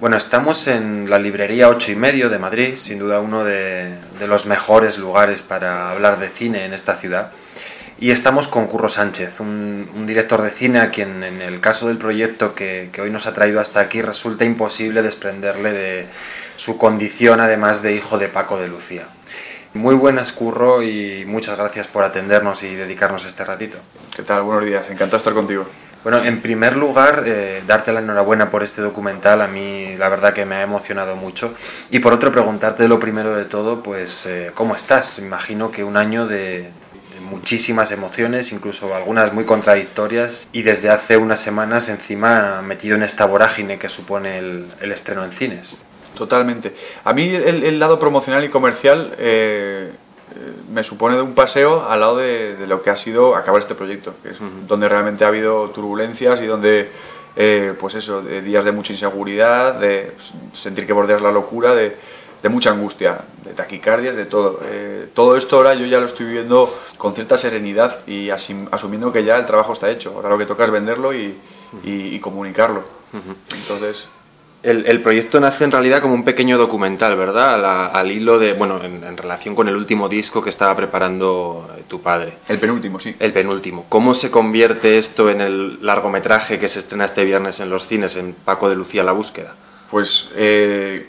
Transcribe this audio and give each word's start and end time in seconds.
Bueno, 0.00 0.16
estamos 0.16 0.66
en 0.66 1.08
la 1.08 1.20
librería 1.20 1.68
8 1.68 1.92
y 1.92 1.94
medio 1.94 2.28
de 2.28 2.40
Madrid, 2.40 2.74
sin 2.74 2.98
duda 2.98 3.20
uno 3.20 3.44
de, 3.44 3.94
los 4.26 4.46
mejores 4.46 4.98
lugares 4.98 5.44
para 5.44 5.92
hablar 5.92 6.18
de 6.18 6.28
cine 6.28 6.64
en 6.64 6.74
esta 6.74 6.96
ciudad. 6.96 7.30
Y 8.00 8.10
estamos 8.10 8.48
con 8.48 8.66
Curro 8.66 8.88
Sánchez, 8.88 9.38
un, 9.38 10.04
director 10.04 10.42
de 10.42 10.50
cine 10.50 10.80
a 10.80 10.90
quien 10.90 11.22
en 11.22 11.40
el 11.40 11.60
caso 11.60 11.86
del 11.86 11.96
proyecto 11.96 12.56
que, 12.56 12.90
hoy 13.00 13.10
nos 13.10 13.26
ha 13.26 13.34
traído 13.34 13.60
hasta 13.60 13.78
aquí 13.78 14.02
resulta 14.02 14.44
imposible 14.44 15.00
desprenderle 15.00 15.70
de 15.70 16.06
su 16.56 16.76
condición 16.76 17.40
además 17.40 17.82
de 17.82 17.94
hijo 17.94 18.18
de 18.18 18.26
Paco 18.26 18.58
de 18.58 18.66
Lucía. 18.66 19.06
Muy 19.74 19.94
buenas 19.94 20.32
Curro 20.32 20.82
y 20.82 21.24
muchas 21.24 21.56
gracias 21.56 21.86
por 21.86 22.02
atendernos 22.02 22.64
y 22.64 22.74
dedicarnos 22.74 23.24
este 23.24 23.44
ratito. 23.44 23.78
¿Qué 24.16 24.22
tal? 24.24 24.42
Buenos 24.42 24.66
días, 24.66 24.90
encantado 24.90 25.18
estar 25.18 25.34
contigo. 25.34 25.66
Bueno, 26.04 26.22
en 26.22 26.42
primer 26.42 26.76
lugar, 26.76 27.24
eh, 27.26 27.62
darte 27.66 27.90
la 27.90 28.00
enhorabuena 28.00 28.50
por 28.50 28.62
este 28.62 28.82
documental, 28.82 29.40
a 29.40 29.48
mí 29.48 29.96
la 29.96 30.10
verdad 30.10 30.34
que 30.34 30.44
me 30.44 30.56
ha 30.56 30.62
emocionado 30.62 31.16
mucho. 31.16 31.54
Y 31.90 32.00
por 32.00 32.12
otro, 32.12 32.30
preguntarte 32.30 32.86
lo 32.88 33.00
primero 33.00 33.34
de 33.34 33.46
todo, 33.46 33.82
pues, 33.82 34.26
eh, 34.26 34.52
¿cómo 34.54 34.76
estás? 34.76 35.18
Imagino 35.18 35.70
que 35.70 35.82
un 35.82 35.96
año 35.96 36.26
de, 36.26 36.70
muchísimas 37.22 37.90
emociones, 37.90 38.52
incluso 38.52 38.94
algunas 38.94 39.32
muy 39.32 39.44
contradictorias, 39.44 40.46
y 40.52 40.62
desde 40.62 40.90
hace 40.90 41.16
unas 41.16 41.40
semanas 41.40 41.88
encima 41.88 42.60
metido 42.60 42.96
en 42.96 43.02
esta 43.02 43.24
vorágine 43.24 43.78
que 43.78 43.88
supone 43.88 44.36
el, 44.38 44.92
estreno 44.92 45.24
en 45.24 45.32
cines. 45.32 45.78
Totalmente. 46.14 46.74
A 47.02 47.14
mí 47.14 47.34
el, 47.34 47.78
lado 47.78 47.98
promocional 47.98 48.44
y 48.44 48.50
comercial... 48.50 49.14
Eh, 49.18 49.90
me 50.70 50.84
supone 50.84 51.16
de 51.16 51.22
un 51.22 51.34
paseo 51.34 51.86
al 51.88 52.00
lado 52.00 52.16
de, 52.16 52.56
lo 52.66 52.82
que 52.82 52.90
ha 52.90 52.96
sido 52.96 53.36
acabar 53.36 53.60
este 53.60 53.74
proyecto, 53.74 54.14
que 54.22 54.30
es 54.30 54.40
donde 54.66 54.88
realmente 54.88 55.24
ha 55.24 55.28
habido 55.28 55.70
turbulencias 55.70 56.40
y 56.40 56.46
donde, 56.46 56.90
eh, 57.36 57.74
pues 57.78 57.94
eso, 57.94 58.22
de 58.22 58.42
días 58.42 58.64
de 58.64 58.72
mucha 58.72 58.92
inseguridad, 58.92 59.74
de 59.74 60.12
sentir 60.52 60.86
que 60.86 60.92
bordeas 60.92 61.22
la 61.22 61.32
locura, 61.32 61.74
de, 61.74 61.96
mucha 62.50 62.70
angustia, 62.70 63.24
de 63.42 63.54
taquicardias, 63.54 64.16
de 64.16 64.26
todo. 64.26 64.60
Eh, 64.64 65.08
todo 65.14 65.38
esto 65.38 65.56
ahora 65.56 65.72
yo 65.72 65.86
ya 65.86 65.98
lo 65.98 66.04
estoy 66.04 66.26
viviendo 66.26 66.78
con 66.98 67.14
cierta 67.14 67.38
serenidad 67.38 68.06
y 68.06 68.28
asumiendo 68.28 69.10
que 69.12 69.24
ya 69.24 69.38
el 69.38 69.46
trabajo 69.46 69.72
está 69.72 69.90
hecho. 69.90 70.12
Ahora 70.14 70.28
lo 70.28 70.36
que 70.36 70.44
toca 70.44 70.64
es 70.64 70.70
venderlo 70.70 71.14
y, 71.14 71.38
comunicarlo. 72.20 72.84
Entonces... 73.60 74.08
El, 74.64 75.02
proyecto 75.02 75.40
nace 75.40 75.64
en 75.64 75.72
realidad 75.72 76.00
como 76.00 76.14
un 76.14 76.24
pequeño 76.24 76.56
documental, 76.56 77.16
¿verdad? 77.18 77.94
Al, 77.94 78.10
hilo 78.10 78.38
de, 78.38 78.54
bueno, 78.54 78.80
en, 78.82 79.16
relación 79.16 79.54
con 79.54 79.68
el 79.68 79.76
último 79.76 80.08
disco 80.08 80.42
que 80.42 80.48
estaba 80.48 80.74
preparando 80.74 81.68
eh, 81.76 81.82
tu 81.86 82.00
padre. 82.00 82.38
El 82.48 82.58
penúltimo, 82.58 82.98
sí. 82.98 83.14
El 83.18 83.34
penúltimo. 83.34 83.84
¿Cómo 83.90 84.14
se 84.14 84.30
convierte 84.30 84.96
esto 84.96 85.28
en 85.28 85.42
el 85.42 85.84
largometraje 85.84 86.58
que 86.58 86.68
se 86.68 86.78
estrena 86.78 87.04
este 87.04 87.26
viernes 87.26 87.60
en 87.60 87.68
los 87.68 87.86
cines, 87.86 88.16
en 88.16 88.32
Paco 88.32 88.70
de 88.70 88.76
Lucía 88.76 89.04
La 89.04 89.12
Búsqueda? 89.12 89.54
Pues 89.90 90.30
eh, 90.34 91.08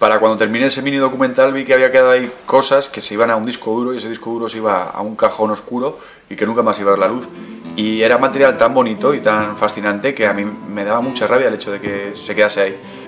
para 0.00 0.18
cuando 0.18 0.36
terminé 0.36 0.66
ese 0.66 0.82
mini 0.82 0.96
documental 0.96 1.52
vi 1.52 1.64
que 1.64 1.74
había 1.74 1.90
quedado 1.90 2.10
ahí 2.10 2.30
cosas 2.44 2.88
que 2.88 3.00
se 3.00 3.14
iban 3.14 3.30
a 3.30 3.36
un 3.36 3.44
disco 3.44 3.72
duro 3.72 3.94
y 3.94 3.98
ese 3.98 4.08
disco 4.08 4.30
duro 4.30 4.48
se 4.48 4.58
iba 4.58 4.90
a 4.90 5.00
un 5.00 5.16
cajón 5.16 5.52
oscuro 5.52 5.98
y 6.28 6.36
que 6.36 6.44
nunca 6.44 6.62
más 6.62 6.78
iba 6.80 6.90
a 6.90 6.94
ver 6.94 7.00
la 7.00 7.08
luz. 7.08 7.28
Y 7.76 8.02
era 8.02 8.18
material 8.18 8.56
tan 8.56 8.74
bonito 8.74 9.14
y 9.14 9.20
tan 9.20 9.56
fascinante 9.56 10.14
que 10.14 10.26
a 10.26 10.32
mí 10.32 10.44
me 10.44 10.84
daba 10.84 11.00
mucha 11.00 11.26
rabia 11.26 11.48
el 11.48 11.54
hecho 11.54 11.70
de 11.70 11.80
que 11.80 12.12
se 12.14 12.34
quedase 12.34 12.60
ahí. 12.60 13.05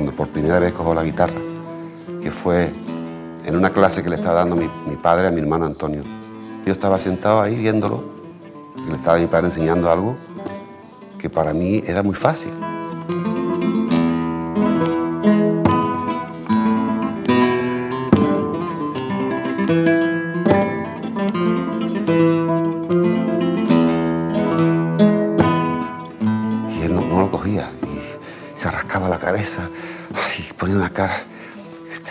Cuando 0.00 0.16
por 0.16 0.28
primera 0.28 0.58
vez 0.58 0.72
cojo 0.72 0.94
la 0.94 1.02
guitarra, 1.02 1.38
que 2.22 2.30
fue 2.30 2.72
en 3.44 3.54
una 3.54 3.68
clase 3.68 4.02
que 4.02 4.08
le 4.08 4.14
estaba 4.14 4.36
dando 4.36 4.56
mi, 4.56 4.66
padre 4.96 5.28
a 5.28 5.30
mi 5.30 5.42
hermano 5.42 5.66
Antonio. 5.66 6.02
Yo 6.64 6.72
estaba 6.72 6.98
sentado 6.98 7.42
ahí 7.42 7.54
viéndolo, 7.54 8.04
le 8.88 8.94
estaba 8.94 9.18
mi 9.18 9.26
padre 9.26 9.48
enseñando 9.48 9.92
algo 9.92 10.16
que 11.18 11.28
para 11.28 11.52
mí 11.52 11.82
era 11.86 12.02
muy 12.02 12.14
fácil. 12.14 12.50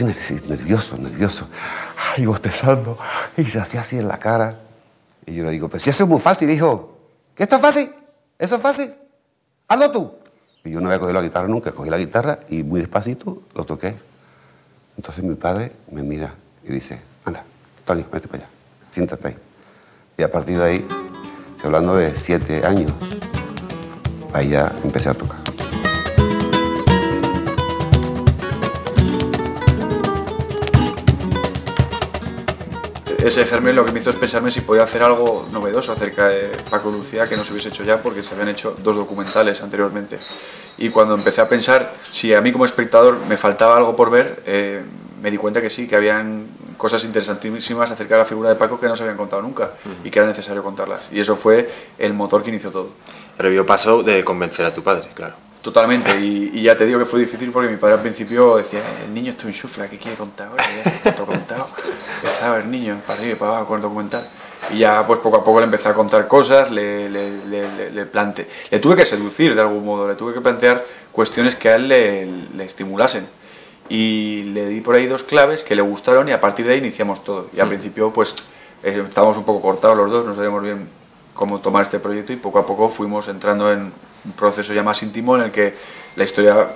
Nervioso, 0.05 0.97
nervioso, 0.97 1.47
ay, 2.15 2.25
bostezando, 2.25 2.97
y 3.37 3.45
se 3.45 3.59
hacía 3.59 3.81
así 3.81 3.97
en 3.97 4.07
la 4.07 4.17
cara. 4.19 4.59
Y 5.25 5.35
yo 5.35 5.43
le 5.43 5.51
digo, 5.51 5.69
pero 5.69 5.79
si 5.79 5.89
eso 5.89 6.03
es 6.03 6.09
muy 6.09 6.19
fácil, 6.19 6.49
hijo, 6.49 6.97
¿qué 7.35 7.43
esto 7.43 7.55
es 7.55 7.61
fácil? 7.61 7.91
¿Eso 8.37 8.55
es 8.55 8.61
fácil? 8.61 8.93
Hazlo 9.67 9.91
tú. 9.91 10.11
Y 10.63 10.71
yo 10.71 10.81
no 10.81 10.87
había 10.87 10.99
cogido 10.99 11.13
la 11.13 11.21
guitarra 11.21 11.47
nunca, 11.47 11.71
cogí 11.71 11.89
la 11.89 11.97
guitarra 11.97 12.39
y 12.49 12.63
muy 12.63 12.79
despacito 12.79 13.43
lo 13.53 13.65
toqué. 13.65 13.95
Entonces 14.97 15.23
mi 15.23 15.35
padre 15.35 15.71
me 15.91 16.03
mira 16.03 16.33
y 16.63 16.71
dice, 16.71 16.99
anda, 17.25 17.43
Tony, 17.85 18.05
vete 18.11 18.27
para 18.27 18.43
allá, 18.43 18.51
siéntate 18.91 19.27
ahí. 19.29 19.37
Y 20.17 20.23
a 20.23 20.31
partir 20.31 20.57
de 20.57 20.65
ahí, 20.65 20.87
hablando 21.63 21.95
de 21.95 22.17
siete 22.17 22.65
años, 22.65 22.93
ahí 24.33 24.49
ya 24.49 24.73
empecé 24.83 25.09
a 25.09 25.13
tocar. 25.13 25.38
Ese 33.23 33.45
germen 33.45 33.75
lo 33.75 33.85
que 33.85 33.91
me 33.91 33.99
hizo 33.99 34.09
es 34.09 34.15
pensarme 34.15 34.49
si 34.51 34.61
podía 34.61 34.83
hacer 34.83 35.03
algo 35.03 35.47
novedoso 35.51 35.91
acerca 35.91 36.29
de 36.29 36.49
Paco 36.69 36.89
Lucía 36.89 37.27
que 37.27 37.35
no 37.35 37.43
se 37.43 37.51
hubiese 37.51 37.69
hecho 37.69 37.83
ya 37.83 38.01
porque 38.01 38.23
se 38.23 38.33
habían 38.33 38.49
hecho 38.49 38.75
dos 38.81 38.95
documentales 38.95 39.61
anteriormente. 39.61 40.17
Y 40.77 40.89
cuando 40.89 41.15
empecé 41.15 41.41
a 41.41 41.49
pensar 41.49 41.93
si 42.09 42.33
a 42.33 42.41
mí 42.41 42.51
como 42.51 42.65
espectador 42.65 43.17
me 43.27 43.37
faltaba 43.37 43.75
algo 43.75 43.95
por 43.95 44.09
ver, 44.09 44.41
eh, 44.45 44.81
me 45.21 45.31
di 45.31 45.37
cuenta 45.37 45.61
que 45.61 45.69
sí, 45.69 45.87
que 45.87 45.95
habían 45.95 46.47
cosas 46.77 47.03
interesantísimas 47.03 47.91
acerca 47.91 48.15
de 48.15 48.19
la 48.19 48.25
figura 48.25 48.49
de 48.49 48.55
Paco 48.55 48.79
que 48.79 48.87
no 48.87 48.95
se 48.95 49.03
habían 49.03 49.17
contado 49.17 49.41
nunca 49.41 49.71
y 50.03 50.09
que 50.09 50.19
era 50.19 50.27
necesario 50.27 50.63
contarlas. 50.63 51.09
Y 51.11 51.19
eso 51.19 51.35
fue 51.35 51.69
el 51.97 52.13
motor 52.13 52.41
que 52.41 52.49
inició 52.49 52.71
todo. 52.71 52.89
Previo 53.35 53.65
paso 53.65 54.01
de 54.01 54.23
convencer 54.23 54.65
a 54.65 54.73
tu 54.73 54.81
padre, 54.81 55.09
claro. 55.13 55.48
Totalmente, 55.61 56.17
y, 56.21 56.61
ya 56.61 56.77
te 56.77 56.85
digo 56.85 56.99
que 56.99 57.05
fue 57.05 57.19
difícil 57.19 57.51
porque 57.51 57.69
mi 57.69 57.75
padre 57.75 57.95
al 57.95 58.01
principio 58.01 58.55
decía, 58.55 58.79
eh, 58.79 59.05
el 59.05 59.13
niño 59.13 59.31
está 59.31 59.45
en 59.45 59.53
chufla, 59.53 59.89
¿qué 59.89 59.97
quiere 59.97 60.15
contar 60.15 60.47
ahora? 60.47 60.63
Ya 60.63 60.89
está 60.89 61.13
todo 61.13 61.27
contado. 61.27 61.67
Empezaba 62.23 62.59
el 62.59 62.71
niño 62.71 63.01
para 63.05 63.19
arriba 63.19 63.33
y 63.33 63.35
para 63.35 63.51
abajo 63.51 63.67
con 63.67 63.75
el 63.75 63.81
documental. 63.81 64.25
Y 64.71 64.79
ya 64.79 65.05
pues 65.05 65.19
poco 65.19 65.37
a 65.37 65.43
poco 65.43 65.59
le 65.59 65.65
empecé 65.65 65.89
a 65.89 65.93
contar 65.93 66.27
cosas, 66.27 66.71
le, 66.71 67.09
le, 67.09 67.45
le, 67.45 67.91
le, 67.91 68.05
plante... 68.05 68.47
le 68.71 68.79
tuve 68.79 68.95
que 68.95 69.03
seducir 69.05 69.53
de 69.53 69.61
algún 69.61 69.83
modo, 69.83 70.07
le 70.07 70.15
tuve 70.15 70.33
que 70.33 70.39
plantear 70.39 70.85
cuestiones 71.11 71.55
que 71.55 71.69
a 71.69 71.75
él 71.75 71.89
le, 71.89 72.63
estimulasen. 72.63 73.27
Y 73.89 74.43
le 74.53 74.67
di 74.67 74.79
por 74.79 74.95
ahí 74.95 75.07
dos 75.07 75.23
claves 75.23 75.65
que 75.65 75.75
le 75.75 75.81
gustaron 75.81 76.29
y 76.29 76.31
a 76.31 76.39
partir 76.39 76.67
de 76.67 76.73
ahí 76.73 76.79
iniciamos 76.79 77.23
todo. 77.23 77.49
Y 77.53 77.59
al 77.59 77.65
mm. 77.65 77.69
principio 77.69 78.13
pues 78.13 78.33
eh, 78.83 79.03
estábamos 79.07 79.37
un 79.37 79.43
poco 79.43 79.61
cortados 79.61 79.97
los 79.97 80.09
dos, 80.09 80.25
no 80.25 80.35
sabíamos 80.35 80.63
bien 80.63 80.87
cómo 81.33 81.59
tomar 81.59 81.83
este 81.83 81.99
proyecto 81.99 82.31
y 82.31 82.37
poco 82.37 82.59
a 82.59 82.65
poco 82.65 82.87
fuimos 82.87 83.27
entrando 83.27 83.71
en 83.73 83.91
un 84.25 84.31
proceso 84.33 84.73
ya 84.73 84.83
más 84.83 85.01
íntimo 85.03 85.35
en 85.35 85.43
el 85.43 85.51
que 85.51 85.73
la 86.15 86.23
historia 86.23 86.69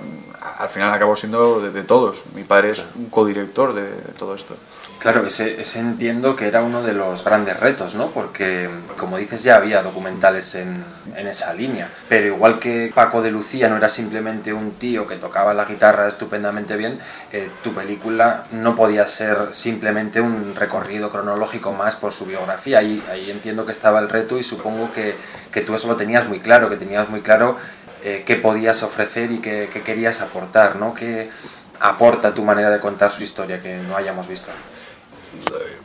al 0.58 0.68
final 0.68 0.92
acabó 0.92 1.16
siendo 1.16 1.60
de, 1.60 1.82
todos. 1.82 2.24
Mi 2.34 2.44
padre 2.44 2.70
es 2.70 2.88
un 2.96 3.06
codirector 3.06 3.74
de, 3.74 3.88
todo 4.18 4.34
esto. 4.34 4.56
Claro, 4.98 5.26
ese, 5.26 5.60
entiendo 5.78 6.34
que 6.34 6.46
era 6.46 6.62
uno 6.62 6.82
de 6.82 6.94
los 6.94 7.22
grandes 7.22 7.60
retos, 7.60 7.94
¿no? 7.94 8.10
Porque, 8.10 8.70
como 8.96 9.18
dices, 9.18 9.42
ya 9.42 9.56
había 9.56 9.82
documentales 9.82 10.54
en, 10.54 10.82
en, 11.14 11.26
esa 11.26 11.52
línea. 11.52 11.90
Pero 12.08 12.28
igual 12.28 12.58
que 12.58 12.90
Paco 12.94 13.20
de 13.20 13.30
Lucía 13.30 13.68
no 13.68 13.76
era 13.76 13.90
simplemente 13.90 14.54
un 14.54 14.72
tío 14.72 15.06
que 15.06 15.16
tocaba 15.16 15.52
la 15.52 15.66
guitarra 15.66 16.08
estupendamente 16.08 16.78
bien, 16.78 16.98
eh, 17.32 17.50
tu 17.62 17.74
película 17.74 18.44
no 18.52 18.74
podía 18.74 19.06
ser 19.06 19.36
simplemente 19.52 20.22
un 20.22 20.54
recorrido 20.56 21.10
cronológico 21.10 21.72
más 21.72 21.96
por 21.96 22.12
su 22.12 22.24
biografía. 22.24 22.78
Ahí, 22.78 23.02
ahí 23.10 23.30
entiendo 23.30 23.66
que 23.66 23.72
estaba 23.72 23.98
el 23.98 24.08
reto 24.08 24.38
y 24.38 24.42
supongo 24.42 24.90
que, 24.92 25.14
que 25.52 25.60
tú 25.60 25.74
eso 25.74 25.86
lo 25.86 25.96
tenías 25.96 26.26
muy 26.26 26.40
claro, 26.40 26.70
que 26.70 26.76
tenías 26.76 27.10
muy 27.10 27.20
claro 27.20 27.58
eh, 28.06 28.22
qué 28.26 28.36
podías 28.36 28.82
ofrecer 28.82 29.32
y 29.32 29.38
qué, 29.38 29.70
querías 29.82 30.20
aportar, 30.20 30.76
¿no? 30.76 30.92
¿Qué 30.92 31.30
aporta 31.84 32.32
tu 32.32 32.42
manera 32.42 32.70
de 32.70 32.80
contar 32.80 33.10
su 33.10 33.22
historia 33.22 33.60
que 33.60 33.76
no 33.76 33.94
hayamos 33.94 34.26
visto 34.26 34.50
antes? 34.50 34.86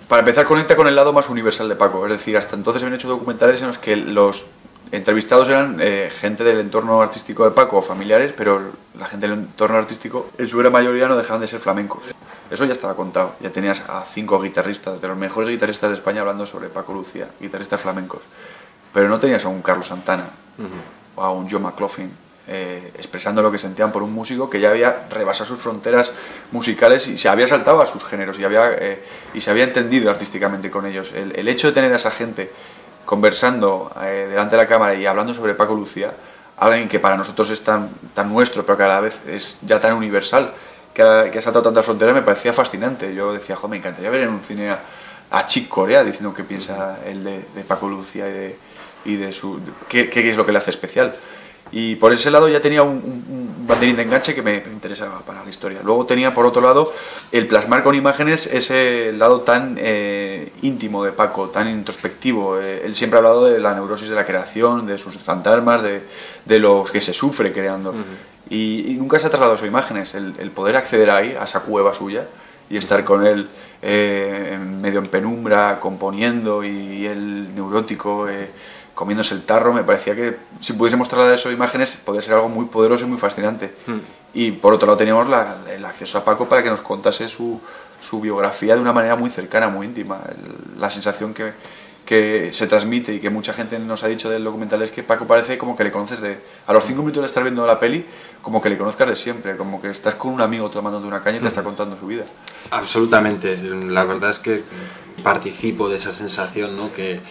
Para 0.08 0.22
empezar, 0.22 0.46
conecta 0.46 0.76
con 0.76 0.88
el 0.88 0.96
lado 0.96 1.12
más 1.12 1.30
universal 1.30 1.68
de 1.68 1.76
Paco. 1.76 2.06
Es 2.06 2.12
decir, 2.12 2.38
hasta 2.38 2.56
entonces 2.56 2.82
habían 2.82 2.96
hecho 2.96 3.10
documentales 3.10 3.62
en 3.62 3.68
los 3.68 3.78
que 3.78 3.96
los 3.98 4.48
entrevistados 4.92 5.50
eran 5.50 5.78
eh, 5.82 6.10
gente 6.10 6.44
del 6.44 6.60
entorno 6.60 7.02
artístico 7.02 7.44
de 7.44 7.52
Paco, 7.52 7.82
familiares, 7.82 8.34
pero 8.36 8.62
la 8.98 9.06
gente 9.08 9.28
del 9.28 9.40
entorno 9.40 9.78
artístico 9.78 10.30
en 10.38 10.48
su 10.48 10.58
gran 10.58 10.72
mayoría 10.72 11.08
no 11.08 11.18
dejaban 11.18 11.42
de 11.42 11.48
ser 11.48 11.60
flamencos. 11.60 12.16
Eso 12.50 12.66
ya 12.66 12.74
estaba 12.74 12.96
contado, 12.96 13.36
ya 13.42 13.52
tenías 13.52 13.88
a 13.90 14.04
cinco 14.06 14.42
guitarristas, 14.42 15.02
de 15.02 15.08
los 15.08 15.18
mejores 15.18 15.50
guitarristas 15.50 15.90
de 15.90 15.96
España 15.98 16.22
hablando 16.22 16.46
sobre 16.46 16.70
Paco 16.70 16.94
Lucía, 16.94 17.28
guitarristas 17.40 17.82
flamencos. 17.82 18.22
Pero 18.94 19.10
no 19.10 19.20
tenías 19.20 19.44
a 19.46 19.50
un 19.50 19.62
Carlos 19.62 19.88
Santana 19.88 20.30
o 21.16 21.24
a 21.24 21.30
un 21.32 21.48
Joe 21.48 21.60
McLaughlin 21.60 22.29
eh, 22.52 22.92
expresando 22.98 23.42
lo 23.42 23.52
que 23.52 23.60
sentían 23.60 23.92
por 23.92 24.02
un 24.02 24.12
músico 24.12 24.50
que 24.50 24.60
ya 24.60 24.72
había 24.72 25.08
rebasado 25.10 25.46
sus 25.46 25.60
fronteras 25.60 26.14
musicales 26.52 27.08
y 27.08 27.18
se 27.18 27.30
había 27.30 27.48
saltado 27.48 27.82
a 27.82 27.86
sus 27.86 28.04
géneros 28.04 28.40
y, 28.40 28.44
había, 28.44 28.72
eh, 28.74 29.04
y 29.34 29.42
se 29.42 29.52
había 29.52 29.66
entendido 29.66 30.10
artísticamente 30.10 30.72
con 30.72 30.86
ellos. 30.86 31.14
El, 31.14 31.36
el, 31.36 31.48
hecho 31.48 31.68
de 31.68 31.74
tener 31.74 31.94
a 31.94 31.98
esa 31.98 32.12
gente 32.12 32.52
conversando 33.06 33.92
eh, 34.02 34.28
delante 34.30 34.56
de 34.56 34.64
la 34.64 34.68
cámara 34.68 34.96
y 34.96 35.06
hablando 35.06 35.34
sobre 35.34 35.54
Paco 35.54 35.76
Lucía, 35.76 36.14
alguien 36.58 36.90
que 36.90 37.00
para 37.00 37.18
nosotros 37.18 37.50
es 37.50 37.64
tan, 37.64 37.90
tan 38.14 38.32
nuestro, 38.32 38.66
pero 38.66 38.78
que 38.78 38.84
a 38.84 38.88
la 38.88 39.02
vez 39.02 39.24
es 39.28 39.60
ya 39.62 39.80
tan 39.80 39.94
universal, 39.94 40.52
que 40.94 41.02
ha, 41.02 41.32
que 41.32 41.40
ha 41.40 41.42
saltado 41.42 41.64
tantas 41.64 41.86
fronteras, 41.86 42.14
me 42.14 42.22
parecía 42.22 42.52
fascinante. 42.52 43.14
Yo 43.14 43.34
decía, 43.34 43.56
jo, 43.56 43.68
me 43.68 43.78
encantaría 43.78 44.10
ver 44.10 44.22
en 44.22 44.30
un 44.30 44.42
cine 44.42 44.72
a, 44.72 44.80
a 45.32 45.46
Chick 45.46 45.68
Corea 45.70 46.04
diciendo 46.04 46.34
qué 46.34 46.44
piensa 46.44 47.00
él 47.06 47.24
de, 47.24 47.46
de 47.56 47.64
Paco 47.64 47.88
Lucía 47.88 48.28
y 48.28 48.32
de, 48.32 48.58
y 49.06 49.16
de 49.16 49.32
su 49.32 49.60
de, 49.60 49.72
qué, 49.88 50.10
qué, 50.10 50.30
es 50.30 50.38
lo 50.38 50.46
que 50.46 50.52
le 50.52 50.58
hace 50.58 50.72
especial. 50.72 51.14
Y 51.72 51.96
por 51.96 52.12
ese 52.12 52.32
lado 52.32 52.50
ya 52.50 52.62
tenía 52.62 52.84
un, 52.84 53.50
banderín 53.68 53.96
de 53.96 54.02
enganche 54.02 54.34
que 54.34 54.42
me 54.42 54.58
interesaba 54.58 55.20
para 55.20 55.44
la 55.44 55.50
historia. 55.50 55.82
Luego 55.84 56.06
tenía 56.06 56.34
por 56.34 56.46
otro 56.46 56.62
lado 56.62 56.92
el 57.32 57.48
plasmar 57.48 57.84
con 57.84 57.94
imágenes 57.94 58.48
ese 58.48 59.14
lado 59.14 59.42
tan 59.42 59.78
eh, 59.80 60.52
íntimo 60.64 61.04
de 61.04 61.12
Paco, 61.12 61.50
tan 61.50 61.70
introspectivo. 61.70 62.60
Eh, 62.60 62.82
él 62.86 62.96
siempre 62.96 63.18
ha 63.18 63.20
hablado 63.20 63.46
de 63.46 63.60
la 63.60 63.76
neurosis 63.76 64.10
de 64.10 64.16
la 64.16 64.26
creación, 64.26 64.88
de 64.88 64.98
sus 64.98 65.18
fantasmas, 65.20 65.84
de, 65.84 66.02
de 66.46 66.60
lo 66.60 66.84
que 66.84 67.00
se 67.00 67.14
sufre 67.14 67.54
creando. 67.54 67.92
Uh 67.92 67.96
-huh. 67.96 68.50
y, 68.50 68.92
y, 68.92 68.94
nunca 68.96 69.20
se 69.20 69.28
ha 69.28 69.30
trasladado 69.30 69.56
a 69.56 69.58
sus 69.60 69.68
imágenes, 69.68 70.16
el, 70.16 70.34
el, 70.40 70.50
poder 70.50 70.76
acceder 70.76 71.12
ahí, 71.12 71.36
a 71.40 71.44
esa 71.44 71.60
cueva 71.60 71.94
suya, 71.94 72.26
y 72.70 72.78
estar 72.78 73.04
con 73.04 73.26
él 73.26 73.48
eh, 73.82 74.58
medio 74.82 75.00
en 75.00 75.08
penumbra, 75.08 75.80
componiendo, 75.80 76.64
y, 76.64 76.70
y 76.70 77.06
él 77.06 77.54
neurótico 77.56 78.28
eh, 78.28 78.50
comiéndose 79.00 79.34
el 79.34 79.44
tarro, 79.44 79.72
me 79.72 79.86
parecía 79.86 80.14
que 80.14 80.36
si 80.60 80.74
pudiésemos 80.74 81.08
trasladar 81.08 81.34
esas 81.34 81.54
imágenes 81.54 81.96
podría 82.04 82.22
ser 82.22 82.34
algo 82.34 82.50
muy 82.50 82.66
poderoso 82.66 83.06
y 83.06 83.08
muy 83.08 83.18
fascinante. 83.18 83.74
Mm. 83.88 83.98
Y 84.34 84.52
por 84.52 84.74
otro 84.74 84.88
lado 84.88 84.98
teníamos 84.98 85.30
la, 85.30 85.56
el 85.74 85.86
acceso 85.86 86.18
a 86.18 86.26
Paco 86.26 86.50
para 86.50 86.62
que 86.64 86.70
nos 86.70 86.82
contase 86.82 87.30
su, 87.30 87.62
su, 88.02 88.20
biografía 88.20 88.76
de 88.76 88.82
una 88.82 88.92
manera 88.92 89.16
muy 89.16 89.30
cercana, 89.30 89.70
muy 89.70 89.88
íntima. 89.88 90.22
El, 90.28 90.82
la 90.82 90.90
sensación 90.90 91.34
que, 91.34 91.54
que 92.06 92.52
se 92.52 92.68
transmite 92.68 93.14
y 93.14 93.22
que 93.22 93.30
mucha 93.30 93.54
gente 93.54 93.80
nos 93.80 94.04
ha 94.04 94.10
dicho 94.10 94.30
del 94.30 94.44
documental 94.44 94.82
es 94.82 94.92
que 94.92 95.02
Paco 95.02 95.26
parece 95.26 95.58
como 95.58 95.78
que 95.78 95.86
le 95.86 95.94
conoces 95.94 96.20
de... 96.20 96.38
A 96.68 96.74
los 96.74 96.84
cinco 96.84 97.00
minutos 97.00 97.22
de 97.22 97.28
estar 97.28 97.42
viendo 97.42 97.66
la 97.66 97.80
peli, 97.80 98.06
como 98.42 98.62
que 98.62 98.70
le 98.70 98.78
conozcas 98.78 99.08
de 99.08 99.16
siempre, 99.16 99.56
como 99.56 99.82
que 99.82 99.92
estás 99.92 100.16
con 100.16 100.34
un 100.34 100.42
amigo 100.42 100.70
tomándote 100.70 101.08
una 101.08 101.24
caña 101.24 101.38
y 101.38 101.40
te 101.40 101.48
está 101.48 101.64
contando 101.64 101.98
su 101.98 102.06
vida. 102.06 102.26
Absolutamente. 102.72 103.56
La 103.56 104.04
verdad 104.04 104.32
es 104.32 104.40
que 104.40 104.62
participo 105.24 105.88
de 105.88 105.96
esa 105.96 106.12
sensación, 106.12 106.76
¿no? 106.76 106.92
Que 106.92 107.22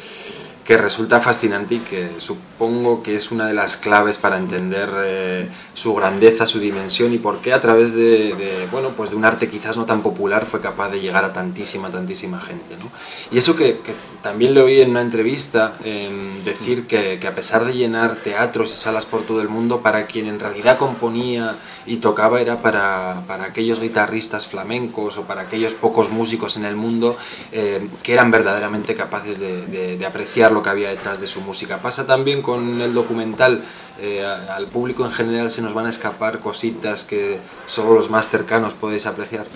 que 0.68 0.76
resulta 0.76 1.18
fascinante 1.18 1.76
y 1.76 1.78
que 1.78 2.10
supongo 2.18 3.02
que 3.02 3.16
es 3.16 3.30
una 3.30 3.46
de 3.46 3.54
las 3.54 3.78
claves 3.78 4.18
para 4.18 4.36
entender 4.36 4.90
eh, 5.02 5.48
su 5.72 5.94
grandeza, 5.94 6.44
su 6.44 6.60
dimensión 6.60 7.14
y 7.14 7.16
por 7.16 7.38
qué 7.38 7.54
a 7.54 7.60
través 7.62 7.94
de, 7.94 8.34
de, 8.34 8.68
bueno, 8.70 8.90
pues 8.90 9.08
de 9.08 9.16
un 9.16 9.24
arte 9.24 9.48
quizás 9.48 9.78
no 9.78 9.86
tan 9.86 10.02
popular 10.02 10.44
fue 10.44 10.60
capaz 10.60 10.90
de 10.90 11.00
llegar 11.00 11.24
a 11.24 11.32
tantísima, 11.32 11.88
tantísima 11.88 12.38
gente. 12.38 12.76
¿no? 12.76 12.90
Y 13.30 13.38
eso 13.38 13.56
que, 13.56 13.78
que, 13.78 13.94
también 14.22 14.52
le 14.52 14.60
oí 14.60 14.80
en 14.82 14.90
una 14.90 15.00
entrevista 15.00 15.72
eh, 15.84 16.10
decir 16.44 16.86
que, 16.86 17.18
que, 17.18 17.28
a 17.28 17.34
pesar 17.34 17.64
de 17.64 17.72
llenar 17.72 18.16
teatros 18.16 18.70
y 18.74 18.76
salas 18.76 19.06
por 19.06 19.22
todo 19.22 19.40
el 19.40 19.48
mundo, 19.48 19.80
para 19.80 20.06
quien 20.06 20.26
en 20.26 20.38
realidad 20.38 20.76
componía 20.76 21.56
y 21.86 21.96
tocaba 21.96 22.40
era 22.40 22.60
para, 22.60 23.22
para 23.26 23.44
aquellos 23.44 23.80
guitarristas 23.80 24.46
flamencos 24.46 25.16
o 25.16 25.22
para 25.22 25.42
aquellos 25.42 25.72
pocos 25.72 26.10
músicos 26.10 26.56
en 26.56 26.66
el 26.66 26.76
mundo 26.76 27.16
eh, 27.52 27.88
que 28.02 28.12
eran 28.12 28.30
verdaderamente 28.30 28.94
capaces 28.94 29.38
de, 29.38 29.66
de, 29.66 29.96
de 29.96 30.06
apreciar 30.06 30.52
lo 30.58 30.62
que 30.62 30.70
había 30.70 30.90
detrás 30.90 31.20
de 31.20 31.26
su 31.26 31.40
música. 31.40 31.78
Pasa 31.78 32.06
también 32.06 32.43
con 32.43 32.81
el 32.81 32.93
documental, 32.93 33.62
eh, 34.00 34.25
al 34.25 34.66
público 34.66 35.05
en 35.05 35.12
general 35.12 35.50
se 35.50 35.62
nos 35.62 35.75
van 35.75 35.87
a 35.87 35.90
escapar 35.90 36.40
cositas 36.40 37.05
que 37.05 37.38
solo 37.66 37.94
los 37.94 38.10
más 38.10 38.28
cercanos 38.28 38.75
podéis 38.75 39.06
apreciar. 39.06 39.46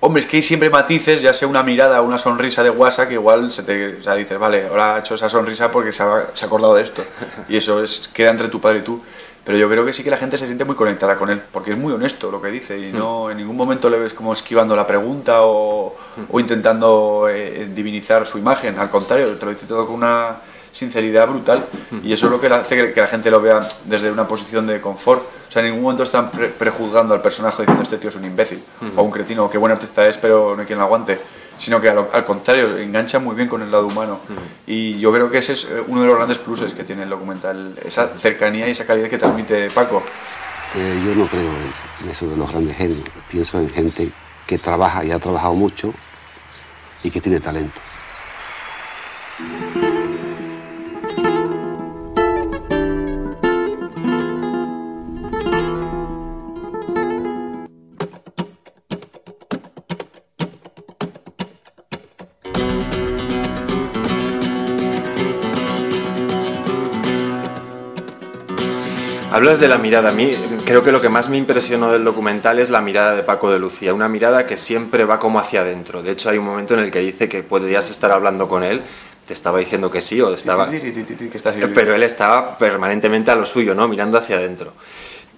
Hombre, 0.00 0.20
es 0.20 0.28
que 0.28 0.36
hay 0.36 0.42
siempre 0.42 0.68
matices, 0.68 1.22
ya 1.22 1.32
sea 1.32 1.48
una 1.48 1.62
mirada 1.62 2.02
o 2.02 2.04
una 2.04 2.18
sonrisa 2.18 2.62
de 2.62 2.68
WhatsApp, 2.68 3.08
que 3.08 3.14
igual 3.14 3.50
se 3.50 3.62
te, 3.62 3.96
o 3.96 4.02
sea, 4.02 4.14
dices, 4.14 4.38
vale, 4.38 4.66
ahora 4.66 4.96
ha 4.96 4.98
hecho 4.98 5.14
esa 5.14 5.30
sonrisa 5.30 5.70
porque 5.70 5.92
se 5.92 6.02
ha, 6.02 6.26
se 6.34 6.44
ha 6.44 6.48
acordado 6.48 6.74
de 6.74 6.82
esto. 6.82 7.02
Y 7.48 7.56
eso 7.56 7.82
es, 7.82 8.08
queda 8.12 8.30
entre 8.30 8.48
tu 8.48 8.60
padre 8.60 8.80
y 8.80 8.82
tú. 8.82 9.02
Pero 9.44 9.58
yo 9.58 9.68
creo 9.68 9.84
que 9.84 9.92
sí 9.92 10.02
que 10.02 10.10
la 10.10 10.16
gente 10.16 10.38
se 10.38 10.46
siente 10.46 10.64
muy 10.64 10.74
conectada 10.74 11.16
con 11.16 11.28
él, 11.28 11.42
porque 11.52 11.72
es 11.72 11.76
muy 11.78 11.92
honesto 11.92 12.30
lo 12.30 12.40
que 12.40 12.48
dice 12.48 12.78
y 12.78 12.92
no 12.92 13.30
en 13.30 13.36
ningún 13.36 13.56
momento 13.56 13.90
le 13.90 13.98
ves 13.98 14.14
como 14.14 14.32
esquivando 14.32 14.74
la 14.74 14.86
pregunta 14.86 15.42
o, 15.42 15.94
o 16.30 16.40
intentando 16.40 17.28
eh, 17.28 17.68
divinizar 17.74 18.26
su 18.26 18.38
imagen. 18.38 18.78
Al 18.78 18.88
contrario, 18.88 19.28
te 19.36 19.44
lo 19.44 19.52
dice 19.52 19.66
todo 19.66 19.84
con 19.86 19.96
una 19.96 20.36
sinceridad 20.72 21.28
brutal 21.28 21.64
y 22.02 22.12
eso 22.12 22.26
es 22.26 22.32
lo 22.32 22.40
que 22.40 22.48
hace 22.48 22.92
que 22.92 23.00
la 23.00 23.06
gente 23.06 23.30
lo 23.30 23.40
vea 23.40 23.60
desde 23.84 24.10
una 24.10 24.26
posición 24.26 24.66
de 24.66 24.80
confort. 24.80 25.22
O 25.22 25.52
sea, 25.52 25.60
en 25.60 25.66
ningún 25.68 25.82
momento 25.84 26.02
están 26.02 26.30
pre 26.30 26.48
prejuzgando 26.48 27.14
al 27.14 27.20
personaje 27.20 27.62
diciendo 27.62 27.82
este 27.82 27.98
tío 27.98 28.08
es 28.08 28.16
un 28.16 28.24
imbécil 28.24 28.58
uh 28.80 28.84
-huh. 28.84 28.90
o 28.96 29.02
un 29.02 29.10
cretino, 29.10 29.48
qué 29.48 29.58
buen 29.58 29.70
artista 29.70 30.04
es, 30.08 30.18
pero 30.18 30.54
no 30.54 30.60
hay 30.62 30.66
quien 30.66 30.78
lo 30.78 30.84
aguante. 30.86 31.20
Sino 31.56 31.80
que 31.80 31.88
al, 31.88 32.08
al 32.12 32.24
contrario, 32.24 32.76
engancha 32.78 33.18
muy 33.18 33.36
bien 33.36 33.48
con 33.48 33.62
el 33.62 33.70
lado 33.70 33.86
humano. 33.86 34.20
Uh 34.28 34.32
-huh. 34.32 34.38
Y 34.66 34.98
yo 34.98 35.12
creo 35.12 35.30
que 35.30 35.38
ese 35.38 35.52
es 35.52 35.68
uno 35.86 36.00
de 36.02 36.06
los 36.08 36.16
grandes 36.16 36.38
pluses 36.38 36.74
que 36.74 36.84
tiene 36.84 37.04
el 37.04 37.10
documental, 37.10 37.74
esa 37.84 38.08
cercanía 38.18 38.66
y 38.66 38.72
esa 38.72 38.84
calidad 38.86 39.08
que 39.08 39.18
transmite 39.18 39.70
Paco. 39.70 40.02
Eh, 40.74 41.02
yo 41.06 41.14
no 41.14 41.26
creo 41.28 41.52
en 42.02 42.10
eso 42.10 42.26
de 42.26 42.36
los 42.36 42.50
grandes 42.50 42.76
genios. 42.76 43.08
Pienso 43.30 43.58
en 43.58 43.70
gente 43.70 44.10
que 44.46 44.58
trabaja 44.58 45.04
y 45.04 45.12
ha 45.12 45.18
trabajado 45.18 45.54
mucho 45.54 45.94
y 47.02 47.10
que 47.10 47.20
tiene 47.20 47.40
talento. 47.40 47.80
Hablas 69.44 69.60
de 69.60 69.68
la 69.68 69.76
mirada. 69.76 70.08
A 70.08 70.12
mí 70.14 70.30
creo 70.64 70.82
que 70.82 70.90
lo 70.90 71.02
que 71.02 71.10
más 71.10 71.28
me 71.28 71.36
impresionó 71.36 71.92
del 71.92 72.02
documental 72.02 72.58
es 72.60 72.70
la 72.70 72.80
mirada 72.80 73.14
de 73.14 73.22
Paco 73.22 73.50
de 73.50 73.58
Lucía. 73.58 73.92
Una 73.92 74.08
mirada 74.08 74.46
que 74.46 74.56
siempre 74.56 75.04
va 75.04 75.18
como 75.18 75.38
hacia 75.38 75.60
adentro. 75.60 76.02
De 76.02 76.12
hecho, 76.12 76.30
hay 76.30 76.38
un 76.38 76.46
momento 76.46 76.72
en 76.72 76.80
el 76.80 76.90
que 76.90 77.00
dice 77.00 77.28
que 77.28 77.42
podrías 77.42 77.90
estar 77.90 78.10
hablando 78.10 78.48
con 78.48 78.64
él. 78.64 78.80
Te 79.26 79.34
estaba 79.34 79.58
diciendo 79.58 79.90
que 79.90 80.00
sí 80.00 80.18
o 80.22 80.32
estaba... 80.32 80.70
Pero 81.74 81.94
él 81.94 82.02
estaba 82.02 82.56
permanentemente 82.56 83.32
a 83.32 83.34
lo 83.34 83.44
suyo, 83.44 83.74
¿no? 83.74 83.86
Mirando 83.86 84.16
hacia 84.16 84.36
adentro. 84.36 84.72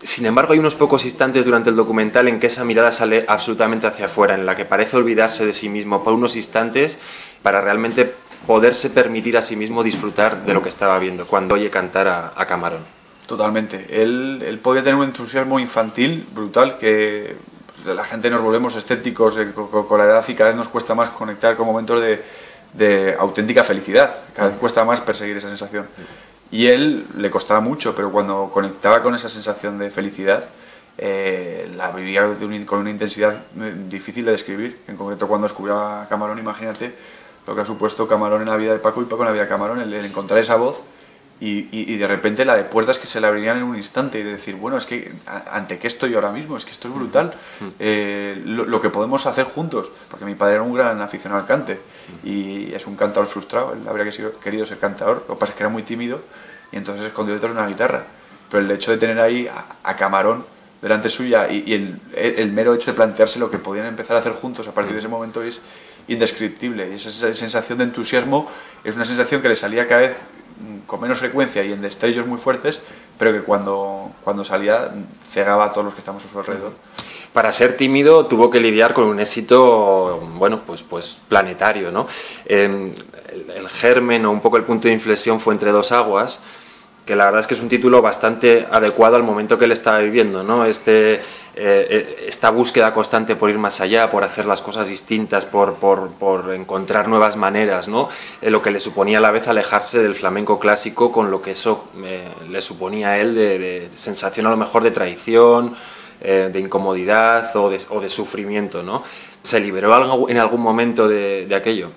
Sin 0.01 0.25
embargo, 0.25 0.53
hay 0.53 0.61
unos 0.61 0.77
pocos 0.77 1.05
instantes 1.05 1.45
durante 1.45 1.71
el 1.71 1.75
documental 1.75 2.29
en 2.29 2.39
que 2.39 2.47
esa 2.47 2.65
mirada 2.65 2.93
sale 2.93 3.25
absolutamente 3.27 3.89
hacia 3.89 4.07
afuera, 4.07 4.37
en 4.37 4.47
la 4.47 4.55
que 4.55 4.65
parece 4.65 4.97
olvidarse 4.97 5.45
de 5.45 5.53
sí 5.53 5.69
mismo 5.69 6.05
por 6.05 6.13
unos 6.13 6.37
instantes 6.37 7.01
para 7.43 7.61
realmente 7.61 8.15
poderse 8.47 8.91
permitir 8.91 9.37
a 9.37 9.43
sí 9.43 9.57
mismo 9.57 9.83
disfrutar 9.83 10.45
de 10.47 10.55
lo 10.55 10.63
que 10.63 10.69
estaba 10.69 10.97
viendo 11.01 11.27
cuando 11.27 11.57
oye 11.57 11.71
cantar 11.71 12.07
a, 12.07 12.33
a 12.37 12.47
Camarón. 12.47 12.96
Totalmente. 13.27 14.03
Él, 14.03 14.61
podía 14.63 14.83
tener 14.83 14.97
un 14.97 15.05
entusiasmo 15.05 15.59
infantil 15.59 16.27
brutal 16.33 16.79
que 16.79 17.37
pues, 17.67 17.97
la 17.97 18.05
gente 18.05 18.31
nos 18.31 18.41
volvemos 18.41 18.77
escépticos 18.77 19.37
eh, 19.37 19.53
con, 19.53 19.99
la 19.99 20.05
edad 20.05 20.25
y 20.29 20.35
cada 20.35 20.51
vez 20.51 20.57
nos 20.57 20.69
cuesta 20.69 20.95
más 20.95 21.09
conectar 21.11 21.57
con 21.57 21.67
momentos 21.67 22.01
de, 22.01 22.23
de 22.75 23.17
auténtica 23.19 23.65
felicidad. 23.65 24.15
Cada 24.35 24.49
vez 24.49 24.59
cuesta 24.59 24.85
más 24.85 25.01
perseguir 25.01 25.37
esa 25.37 25.49
sensación. 25.49 25.87
Y 26.53 26.69
él 26.69 27.05
le 27.17 27.29
costaba 27.31 27.61
mucho, 27.61 27.97
pero 27.97 28.13
cuando 28.13 28.51
conectaba 28.53 29.03
con 29.03 29.15
esa 29.15 29.29
sensación 29.29 29.79
de 29.79 29.91
felicidad, 29.91 30.45
eh, 30.99 31.71
la 31.77 31.91
vivía 31.91 32.23
con 32.65 32.79
una 32.79 32.91
intensidad 32.91 33.35
eh, 33.61 33.75
difícil 33.89 34.25
de 34.25 34.33
describir. 34.33 34.81
En 34.87 34.97
concreto, 34.97 35.27
cuando 35.27 35.49
descubrió 35.49 35.79
a 35.79 36.07
Camarón, 36.09 36.39
imagínate 36.39 36.95
lo 37.45 37.55
que 37.55 37.63
ha 37.63 37.65
supuesto 37.65 38.07
Camarón 38.07 38.43
en 38.43 38.49
la 38.49 38.57
vida 38.57 38.73
de 38.73 38.79
Paco 38.79 39.03
y 39.03 39.05
Paco 39.05 39.23
en 39.23 39.27
la 39.27 39.33
vida 39.33 39.43
de 39.43 39.49
Camarón, 39.49 39.81
el 39.81 39.93
encontrar 39.95 40.39
esa 40.39 40.57
voz 40.57 40.81
y, 41.39 41.69
y, 41.71 41.93
y, 41.93 41.97
de 41.99 42.07
repente 42.07 42.47
la 42.47 42.57
de 42.57 42.65
puertas 42.65 42.99
que 42.99 43.07
se 43.07 43.21
le 43.21 43.27
abrirían 43.27 43.59
en 43.59 43.65
un 43.65 43.77
instante 43.77 44.19
y 44.19 44.23
de 44.23 44.33
decir, 44.33 44.55
bueno, 44.55 44.79
es 44.79 44.87
que 44.87 45.13
ante 45.51 45.79
qué 45.79 45.87
estoy 45.87 46.15
ahora 46.15 46.33
mismo, 46.33 46.57
es 46.57 46.65
que 46.65 46.71
esto 46.71 46.89
es 46.89 46.95
brutal, 46.95 47.35
eh, 47.79 48.41
lo, 48.47 48.65
lo, 48.65 48.81
que 48.81 48.89
podemos 48.89 49.27
hacer 49.27 49.45
juntos, 49.45 49.93
porque 50.11 50.25
mi 50.25 50.35
padre 50.35 50.55
era 50.55 50.63
un 50.63 50.73
gran 50.73 51.01
aficionado 51.03 51.43
al 51.43 51.47
cante 51.47 51.79
y 52.25 52.73
es 52.73 52.87
un 52.87 52.97
cantador 52.97 53.29
frustrado, 53.29 53.75
él 53.75 53.87
habría 53.87 54.11
querido 54.43 54.65
ser 54.65 54.79
cantador, 54.79 55.25
lo 55.29 55.35
que 55.35 55.41
pasa 55.41 55.53
es 55.53 55.59
que 55.59 55.63
era 55.63 55.71
muy 55.71 55.83
tímido 55.83 56.23
y 56.73 56.77
entonces 56.77 57.05
escondió 57.05 57.35
detrás 57.35 57.53
de 57.55 57.59
una 57.59 57.69
guitarra, 57.69 58.07
pero 58.51 58.63
el 58.63 58.71
hecho 58.71 58.91
de 58.91 58.97
tener 58.97 59.21
ahí 59.21 59.47
a, 59.47 59.77
a 59.83 59.97
Camarón 59.97 60.47
delante 60.81 61.11
suya 61.11 61.51
y, 61.51 61.65
y 61.67 61.75
el, 61.75 62.01
el, 62.15 62.53
mero 62.53 62.75
hecho 62.75 62.93
de 62.93 62.97
plantearse 62.97 63.39
lo 63.39 63.51
que 63.51 63.59
podían 63.59 63.87
empezar 63.87 64.17
a 64.17 64.21
hacer 64.21 64.33
juntos 64.33 64.69
a 64.69 64.73
partir 64.73 64.93
de 64.93 65.01
ese 65.01 65.09
momento 65.09 65.43
es 65.43 65.61
indescriptible 66.09 66.89
y 66.91 66.95
esa 66.95 67.35
sensación 67.35 67.79
de 67.79 67.85
entusiasmo 67.85 68.51
es 68.85 68.95
una 68.95 69.05
sensación 69.05 69.43
que 69.43 69.49
le 69.49 69.57
salía 69.57 69.89
cada 69.89 70.03
vez 70.03 70.17
con 70.87 71.01
menos 71.01 71.19
frecuencia 71.19 71.65
y 71.65 71.73
en 71.73 71.83
destellos 71.83 72.27
muy 72.27 72.39
fuertes, 72.39 72.83
pero 73.19 73.33
que 73.33 73.41
cuando, 73.41 74.11
cuando 74.23 74.45
salía 74.45 74.93
cegaba 75.29 75.67
a 75.67 75.73
todos 75.73 75.85
los 75.85 75.95
que 75.95 76.01
estamos 76.01 76.25
a 76.25 76.29
su 76.29 76.39
alrededor. 76.39 76.73
Para 77.33 77.53
ser 77.53 77.77
tímido 77.77 78.27
tuvo 78.27 78.51
que 78.51 78.61
lidiar 78.61 78.95
con 78.95 79.05
un 79.05 79.21
éxito, 79.21 80.21
bueno, 80.35 80.61
pues, 80.67 80.83
pues 80.83 81.23
planetario, 81.29 81.93
¿no? 81.93 82.07
el, 82.47 82.93
el 83.55 83.69
germen 83.69 84.25
o 84.27 84.31
un 84.31 84.41
poco 84.41 84.57
el 84.57 84.65
punto 84.65 84.89
de 84.89 84.95
inflexión 84.95 85.41
fue 85.41 85.55
entre 85.55 85.73
dos 85.73 85.93
aguas, 85.93 86.41
que 87.07 87.15
la 87.15 87.27
verdad 87.27 87.41
es 87.41 87.47
que 87.47 87.55
es 87.55 87.61
un 87.61 87.69
título 87.69 88.03
bastante 88.03 88.67
adecuado 88.71 89.15
al 89.15 89.23
momento 89.23 89.57
que 89.57 89.67
él 89.67 89.73
estaba 89.73 90.01
viviendo, 90.01 90.43
¿no? 90.43 90.65
Este, 90.65 91.15
eh, 91.15 91.21
eh, 91.55 92.25
esta 92.27 92.51
búsqueda 92.51 92.93
constante 92.93 93.37
por 93.37 93.49
ir 93.49 93.59
más 93.59 93.81
allá, 93.81 94.11
por 94.11 94.25
hacer 94.25 94.45
las 94.45 94.61
cosas 94.61 94.89
distintas, 94.89 95.45
por, 95.45 95.75
por, 95.75 96.11
por 96.11 96.53
encontrar 96.53 97.07
nuevas 97.07 97.37
maneras, 97.37 97.87
¿no? 97.87 98.09
Eh, 98.43 98.51
lo 98.51 98.61
que 98.61 98.73
le 98.73 98.81
suponía 98.81 99.19
a 99.19 99.21
la 99.21 99.31
vez 99.31 99.47
alejarse 99.47 100.03
del 100.03 100.17
flamenco 100.17 100.59
clásico 100.59 101.13
con 101.13 101.31
lo 101.31 101.41
que 101.41 101.53
eso 101.53 101.89
le 102.51 102.61
suponía 102.61 103.11
a 103.11 103.19
él 103.19 103.37
de, 103.37 103.89
sensación 103.95 104.47
a 104.47 104.51
lo 104.51 104.57
mejor 104.57 104.83
de 104.83 104.91
traición, 104.91 105.77
de 106.21 106.59
incomodidad 106.59 107.55
o 107.57 107.71
de, 107.71 107.79
o 107.91 108.01
de, 108.01 108.11
sufrimiento, 108.11 108.83
¿no? 108.83 109.05
¿Se 109.43 109.61
liberó 109.61 110.29
en 110.29 110.39
algún 110.39 110.61
momento 110.61 111.09
de, 111.09 111.47
de 111.47 111.55
aquello? 111.55 111.91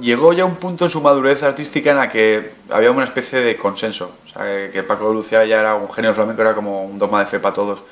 Llegó 0.00 0.32
ya 0.32 0.44
un 0.44 0.56
punto 0.56 0.84
en 0.84 0.90
su 0.90 1.00
madurez 1.00 1.42
artística 1.42 1.90
en 1.90 1.96
la 1.96 2.08
que 2.08 2.52
había 2.70 2.90
una 2.90 3.04
especie 3.04 3.40
de 3.40 3.56
consenso. 3.56 4.16
O 4.24 4.26
sea, 4.26 4.70
que 4.70 4.82
Paco 4.82 5.12
Lucía 5.12 5.44
ya 5.44 5.60
era 5.60 5.74
un 5.74 5.90
genio 5.90 6.14
flamenco, 6.14 6.42
era 6.42 6.54
como 6.54 6.84
un 6.84 6.98
dogma 6.98 7.20
de 7.20 7.26
fe 7.26 7.40
para 7.40 7.54
todos. 7.54 7.82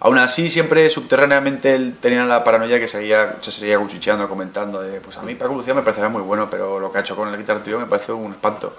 Aún 0.00 0.16
así, 0.18 0.48
siempre 0.48 0.88
subterráneamente 0.90 1.74
él 1.74 1.96
tenía 2.00 2.24
la 2.24 2.44
paranoia 2.44 2.78
que 2.78 2.86
seguía, 2.86 3.36
se 3.40 3.50
seguía 3.50 3.78
cuchicheando, 3.78 4.28
comentando 4.28 4.80
de, 4.80 5.00
pues 5.00 5.16
a 5.16 5.22
mí 5.22 5.34
Paco 5.34 5.54
Lucía 5.54 5.74
me 5.74 5.82
parecerá 5.82 6.08
muy 6.08 6.22
bueno, 6.22 6.48
pero 6.48 6.78
lo 6.78 6.92
que 6.92 6.98
ha 6.98 7.00
hecho 7.00 7.16
con 7.16 7.28
el 7.28 7.36
guitar 7.36 7.62
trío 7.64 7.80
me 7.80 7.86
parece 7.86 8.12
un 8.12 8.30
espanto. 8.30 8.76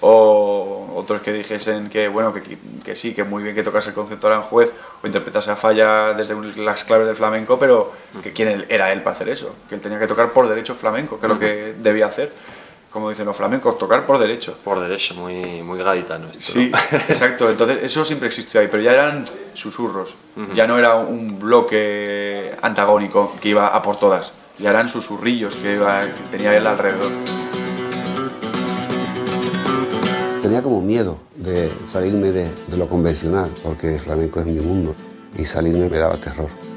O 0.00 0.92
otros 0.94 1.22
que 1.22 1.32
dijesen 1.32 1.88
que, 1.88 2.08
bueno, 2.08 2.34
que, 2.34 2.58
que 2.84 2.94
sí, 2.94 3.14
que 3.14 3.24
muy 3.24 3.42
bien 3.42 3.54
que 3.54 3.62
tocase 3.62 3.90
el 3.90 3.94
concepto 3.94 4.26
Aranjuez 4.26 4.72
o 5.02 5.06
interpretase 5.06 5.50
a 5.50 5.56
Falla 5.56 6.12
desde 6.12 6.34
las 6.60 6.84
claves 6.84 7.06
del 7.06 7.16
flamenco, 7.16 7.58
pero 7.58 7.90
que 8.22 8.34
quién 8.34 8.66
era 8.68 8.92
él 8.92 9.02
para 9.02 9.16
hacer 9.16 9.30
eso, 9.30 9.54
que 9.70 9.74
él 9.74 9.80
tenía 9.80 9.98
que 9.98 10.06
tocar 10.06 10.32
por 10.32 10.48
derecho 10.48 10.74
flamenco, 10.74 11.18
que 11.18 11.26
es 11.26 11.32
lo 11.32 11.38
que 11.38 11.74
debía 11.78 12.06
hacer 12.06 12.30
como 12.90 13.10
dicen 13.10 13.26
los 13.26 13.36
flamencos, 13.36 13.78
tocar 13.78 14.06
por 14.06 14.18
derecho. 14.18 14.56
Por 14.64 14.80
derecho, 14.80 15.14
muy, 15.14 15.62
muy 15.62 15.78
gaditano 15.78 16.28
esto. 16.30 16.40
Sí, 16.40 16.72
exacto. 17.08 17.50
Entonces, 17.50 17.78
eso 17.82 18.04
siempre 18.04 18.28
existió 18.28 18.60
ahí, 18.60 18.68
pero 18.70 18.82
ya 18.82 18.92
eran 18.92 19.24
susurros. 19.54 20.14
Ya 20.54 20.66
no 20.66 20.78
era 20.78 20.94
un 20.94 21.38
bloque 21.38 22.54
antagónico 22.62 23.34
que 23.40 23.48
iba 23.48 23.66
a 23.68 23.82
por 23.82 23.96
todas. 23.96 24.32
Ya 24.58 24.70
eran 24.70 24.88
susurrillos 24.88 25.56
que, 25.56 25.74
iba, 25.74 26.06
tenía 26.30 26.56
él 26.56 26.66
alrededor. 26.66 27.10
Tenía 30.42 30.62
como 30.62 30.80
miedo 30.80 31.18
de 31.34 31.70
salirme 31.90 32.30
de, 32.30 32.48
de 32.68 32.76
lo 32.76 32.88
convencional, 32.88 33.50
porque 33.62 33.94
el 33.94 34.00
flamenco 34.00 34.40
es 34.40 34.46
mi 34.46 34.60
mundo, 34.60 34.94
y 35.36 35.44
salirme 35.44 35.88
me 35.88 35.98
daba 35.98 36.16
terror. 36.16 36.67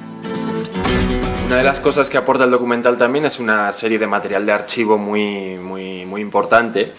Una 1.51 1.57
de 1.57 1.65
las 1.65 1.81
cosas 1.81 2.09
que 2.09 2.17
aporta 2.17 2.45
el 2.45 2.51
documental 2.51 2.97
también 2.97 3.25
es 3.25 3.37
una 3.37 3.69
serie 3.73 3.99
de 3.99 4.07
material 4.07 4.45
de 4.45 4.53
archivo 4.53 4.97
muy, 4.97 5.57
muy, 5.57 6.05
muy 6.05 6.21
importante. 6.21 6.93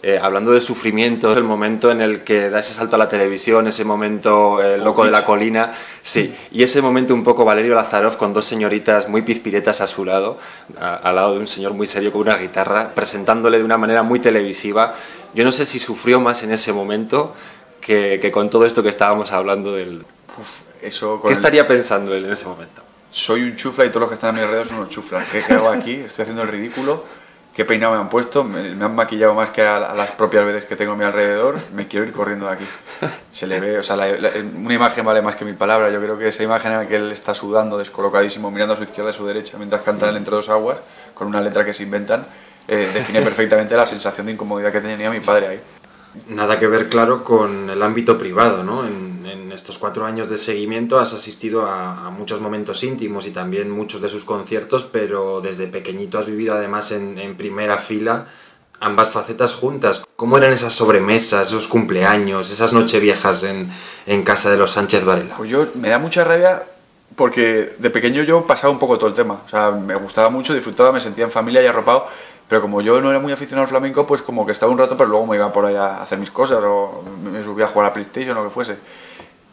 Eh, 0.00 0.16
hablando 0.22 0.52
de 0.52 0.60
sufrimiento, 0.60 1.36
el 1.36 1.42
momento 1.42 1.90
en 1.90 2.00
el 2.00 2.22
que 2.22 2.48
da 2.48 2.60
ese 2.60 2.74
salto 2.74 2.94
a 2.94 3.00
la 3.00 3.08
televisión, 3.08 3.66
ese 3.66 3.84
momento 3.84 4.62
el 4.62 4.84
loco 4.84 5.04
de 5.04 5.10
la 5.10 5.24
colina, 5.24 5.74
sí, 6.04 6.32
y 6.52 6.62
ese 6.62 6.82
momento 6.82 7.14
un 7.14 7.24
poco 7.24 7.44
Valerio 7.44 7.74
Lazarov 7.74 8.16
con 8.16 8.32
dos 8.32 8.46
señoritas 8.46 9.08
muy 9.08 9.22
pizpiretas 9.22 9.80
a 9.80 9.88
su 9.88 10.04
lado, 10.04 10.38
al 10.78 11.16
lado 11.16 11.34
de 11.34 11.40
un 11.40 11.48
señor 11.48 11.74
muy 11.74 11.88
serio 11.88 12.12
con 12.12 12.20
una 12.20 12.36
guitarra, 12.36 12.92
presentándole 12.94 13.58
de 13.58 13.64
una 13.64 13.76
manera 13.76 14.04
muy 14.04 14.20
televisiva. 14.20 14.94
Yo 15.34 15.42
no 15.42 15.50
sé 15.50 15.66
si 15.66 15.80
sufrió 15.80 16.20
más 16.20 16.44
en 16.44 16.52
ese 16.52 16.72
momento 16.72 17.34
que, 17.80 18.20
que 18.22 18.30
con 18.30 18.50
todo 18.50 18.66
esto 18.66 18.84
que 18.84 18.88
estábamos 18.88 19.32
hablando 19.32 19.72
del... 19.72 20.04
eso 20.80 21.20
¿Qué 21.26 21.32
estaría 21.32 21.66
pensando 21.66 22.14
él 22.14 22.24
en 22.26 22.34
ese 22.34 22.44
momento? 22.44 22.86
Soy 23.10 23.42
un 23.42 23.56
chufla 23.56 23.84
y 23.84 23.88
todos 23.88 24.02
los 24.02 24.08
que 24.08 24.14
están 24.14 24.30
a 24.30 24.32
mi 24.32 24.40
alrededor 24.40 24.66
son 24.66 24.78
unos 24.78 24.88
chuflas. 24.88 25.26
¿Qué, 25.28 25.42
hago 25.52 25.68
aquí? 25.68 25.94
Estoy 25.94 26.22
haciendo 26.22 26.42
el 26.42 26.48
ridículo. 26.48 27.04
¿Qué 27.54 27.64
peinado 27.64 27.94
me 27.94 28.00
han 28.00 28.10
puesto? 28.10 28.44
Me, 28.44 28.60
han 28.72 28.94
maquillado 28.94 29.34
más 29.34 29.48
que 29.50 29.62
a, 29.62 29.94
las 29.94 30.10
propias 30.10 30.44
veces 30.44 30.66
que 30.66 30.76
tengo 30.76 30.92
a 30.92 30.96
mi 30.96 31.04
alrededor. 31.04 31.58
Me 31.74 31.88
quiero 31.88 32.04
ir 32.04 32.12
corriendo 32.12 32.46
de 32.46 32.52
aquí. 32.52 32.66
Se 33.30 33.46
le 33.46 33.60
ve, 33.60 33.78
o 33.78 33.82
sea, 33.82 33.96
una 33.96 34.74
imagen 34.74 35.04
vale 35.04 35.22
más 35.22 35.36
que 35.36 35.44
mil 35.44 35.54
palabras. 35.54 35.92
Yo 35.92 36.00
creo 36.00 36.18
que 36.18 36.28
esa 36.28 36.42
imagen 36.42 36.72
en 36.72 36.78
la 36.78 36.88
que 36.88 36.96
él 36.96 37.10
está 37.10 37.34
sudando, 37.34 37.78
descolocadísimo, 37.78 38.50
mirando 38.50 38.74
a 38.74 38.76
su 38.76 38.82
izquierda 38.82 39.10
y 39.10 39.14
a 39.14 39.16
su 39.16 39.26
derecha 39.26 39.56
mientras 39.56 39.82
cantan 39.82 40.10
el 40.10 40.16
Entre 40.16 40.34
dos 40.34 40.48
aguas, 40.50 40.78
con 41.14 41.28
una 41.28 41.40
letra 41.40 41.64
que 41.64 41.72
se 41.72 41.84
inventan, 41.84 42.26
eh, 42.68 42.90
define 42.92 43.22
perfectamente 43.22 43.74
la 43.76 43.86
sensación 43.86 44.26
de 44.26 44.32
incomodidad 44.32 44.70
que 44.70 44.80
tenía 44.80 45.10
mi 45.10 45.20
padre 45.20 45.48
ahí 45.48 45.60
nada 46.28 46.58
que 46.58 46.66
ver, 46.66 46.88
claro, 46.88 47.24
con 47.24 47.68
el 47.70 47.82
ámbito 47.82 48.18
privado, 48.18 48.64
¿no? 48.64 48.86
En, 48.86 49.15
estos 49.52 49.78
cuatro 49.78 50.06
años 50.06 50.28
de 50.28 50.38
seguimiento 50.38 50.98
has 50.98 51.12
asistido 51.12 51.66
a, 51.66 52.10
muchos 52.10 52.40
momentos 52.40 52.82
íntimos 52.82 53.26
y 53.26 53.30
también 53.30 53.70
muchos 53.70 54.00
de 54.00 54.08
sus 54.08 54.24
conciertos, 54.24 54.88
pero 54.90 55.40
desde 55.40 55.66
pequeñito 55.66 56.18
has 56.18 56.26
vivido 56.26 56.54
además 56.54 56.92
en, 56.92 57.36
primera 57.36 57.78
fila 57.78 58.26
ambas 58.80 59.10
facetas 59.10 59.54
juntas. 59.54 60.04
¿Cómo 60.16 60.36
eran 60.36 60.52
esas 60.52 60.74
sobremesas, 60.74 61.48
esos 61.48 61.66
cumpleaños, 61.66 62.50
esas 62.50 62.72
nocheviejas 62.72 63.42
en, 63.44 63.70
en 64.06 64.22
casa 64.22 64.50
de 64.50 64.58
los 64.58 64.72
Sánchez 64.72 65.04
Varela? 65.04 65.34
Pues 65.36 65.48
yo 65.48 65.66
me 65.74 65.88
da 65.88 65.98
mucha 65.98 66.24
rabia 66.24 66.62
porque 67.14 67.74
de 67.78 67.90
pequeño 67.90 68.22
yo 68.22 68.46
pasaba 68.46 68.72
un 68.72 68.78
poco 68.78 68.98
todo 68.98 69.08
el 69.08 69.14
tema. 69.14 69.40
O 69.44 69.48
sea, 69.48 69.70
me 69.70 69.94
gustaba 69.94 70.28
mucho, 70.28 70.54
disfrutaba, 70.54 70.92
me 70.92 71.00
sentía 71.00 71.24
en 71.24 71.30
familia 71.30 71.62
y 71.62 71.66
arropado 71.66 72.06
pero 72.48 72.62
como 72.62 72.80
yo 72.80 73.00
no 73.00 73.10
era 73.10 73.18
muy 73.18 73.32
aficionado 73.32 73.62
al 73.62 73.68
flamenco, 73.68 74.06
pues 74.06 74.22
como 74.22 74.46
que 74.46 74.52
estaba 74.52 74.70
un 74.70 74.78
rato, 74.78 74.96
pero 74.96 75.10
luego 75.10 75.26
me 75.26 75.36
iba 75.36 75.52
por 75.52 75.64
ahí 75.64 75.74
a 75.74 76.02
hacer 76.02 76.18
mis 76.18 76.30
cosas 76.30 76.60
o 76.62 77.02
me 77.32 77.42
subía 77.42 77.64
a 77.64 77.68
jugar 77.68 77.90
a 77.90 77.92
PlayStation 77.92 78.36
o 78.36 78.42
lo 78.42 78.48
que 78.48 78.54
fuese. 78.54 78.76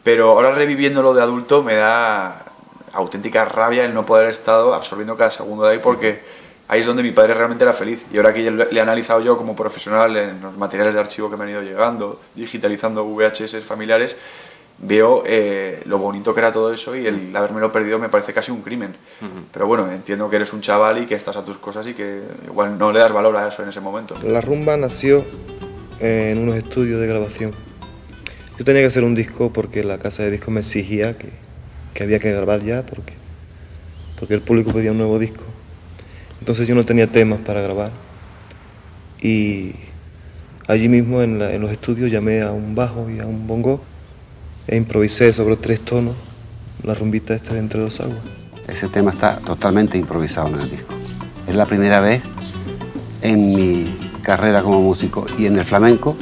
Pero 0.04 0.30
ahora 0.30 0.52
reviviéndolo 0.52 1.14
de 1.14 1.22
adulto 1.22 1.62
me 1.62 1.74
da 1.74 2.44
auténtica 2.92 3.44
rabia 3.44 3.84
el 3.84 3.94
no 3.94 4.06
poder 4.06 4.24
haber 4.24 4.34
estado 4.34 4.74
absorbiendo 4.74 5.16
cada 5.16 5.30
segundo 5.30 5.64
de 5.64 5.72
ahí 5.72 5.80
porque 5.82 6.20
ahí 6.68 6.80
es 6.80 6.86
donde 6.86 7.02
mi 7.02 7.10
padre 7.10 7.34
realmente 7.34 7.64
era 7.64 7.72
feliz. 7.72 8.04
Y 8.12 8.18
ahora 8.18 8.32
que 8.32 8.50
le 8.50 8.78
he 8.78 8.80
analizado 8.80 9.20
yo 9.20 9.36
como 9.36 9.56
profesional 9.56 10.16
en 10.16 10.40
los 10.40 10.56
materiales 10.56 10.94
de 10.94 11.00
archivo 11.00 11.30
que 11.30 11.36
me 11.36 11.44
han 11.44 11.50
ido 11.50 11.62
llegando, 11.62 12.20
digitalizando 12.34 13.04
VHS 13.04 13.64
familiares, 13.64 14.16
veo 14.78 15.22
eh, 15.26 15.82
lo 15.86 15.98
bonito 15.98 16.34
que 16.34 16.40
era 16.40 16.52
todo 16.52 16.72
eso 16.72 16.96
y 16.96 17.06
el 17.06 17.32
lo 17.32 17.72
perdido 17.72 17.98
me 17.98 18.08
parece 18.08 18.32
casi 18.32 18.50
un 18.50 18.62
crimen. 18.62 18.94
Pero 19.52 19.66
bueno, 19.66 19.90
entiendo 19.90 20.28
que 20.28 20.36
eres 20.36 20.52
un 20.52 20.60
chaval 20.60 21.02
y 21.02 21.06
que 21.06 21.14
estás 21.14 21.36
a 21.36 21.44
tus 21.44 21.58
cosas 21.58 21.86
y 21.86 21.94
que 21.94 22.22
igual 22.46 22.78
no 22.78 22.92
le 22.92 22.98
das 22.98 23.12
valor 23.12 23.36
a 23.36 23.48
eso 23.48 23.62
en 23.62 23.68
ese 23.70 23.80
momento. 23.80 24.16
La 24.22 24.40
rumba 24.40 24.76
nació 24.76 25.24
en 25.98 26.38
unos 26.38 26.56
estudios 26.56 27.00
de 27.00 27.06
grabación. 27.06 27.73
Yo 28.58 28.64
tenía 28.64 28.82
que 28.82 28.86
hacer 28.86 29.02
un 29.02 29.14
disco 29.14 29.52
porque 29.52 29.82
la 29.82 29.98
casa 29.98 30.22
de 30.22 30.30
discos 30.30 30.54
me 30.54 30.60
exigía 30.60 31.18
que, 31.18 31.28
que 31.92 32.04
había 32.04 32.20
que 32.20 32.30
grabar 32.30 32.62
ya 32.62 32.86
porque, 32.86 33.14
porque 34.18 34.34
el 34.34 34.40
público 34.40 34.72
pedía 34.72 34.92
un 34.92 34.98
nuevo 34.98 35.18
disco. 35.18 35.44
Entonces 36.38 36.68
yo 36.68 36.74
no 36.74 36.84
tenía 36.84 37.06
temas 37.06 37.40
para 37.40 37.60
grabar. 37.62 37.90
Y 39.20 39.72
allí 40.68 40.88
mismo 40.88 41.22
en, 41.22 41.42
en 41.42 41.60
los 41.60 41.72
estudios 41.72 42.12
llamé 42.12 42.42
a 42.42 42.52
un 42.52 42.74
bajo 42.74 43.10
y 43.10 43.20
a 43.20 43.26
un 43.26 43.46
bongo 43.46 43.82
e 44.66 44.76
improvisé 44.76 45.32
sobre 45.32 45.56
tres 45.56 45.80
tonos 45.80 46.14
la 46.84 46.94
rumbita 46.94 47.34
esta 47.34 47.54
de 47.54 47.60
Entre 47.60 47.80
dos 47.80 47.98
aguas. 48.00 48.18
Ese 48.68 48.88
tema 48.88 49.10
está 49.10 49.38
totalmente 49.38 49.98
improvisado 49.98 50.48
en 50.48 50.60
el 50.60 50.70
disco. 50.70 50.94
Es 51.46 51.54
la 51.54 51.66
primera 51.66 52.00
vez 52.00 52.22
en 53.20 53.54
mi 53.54 53.96
carrera 54.22 54.62
como 54.62 54.80
músico 54.80 55.26
y 55.38 55.46
en 55.46 55.56
el 55.58 55.64
flamenco 55.64 56.16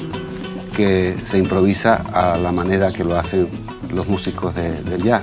que 0.73 1.17
se 1.25 1.39
improvisa 1.39 2.03
a 2.13 2.37
la 2.39 2.53
manera 2.53 2.93
que 2.93 3.05
lo 3.05 3.19
hacen 3.19 3.49
los 3.91 4.07
músicos 4.09 4.55
de, 4.55 4.83
del 4.83 5.03
jazz. 5.03 5.23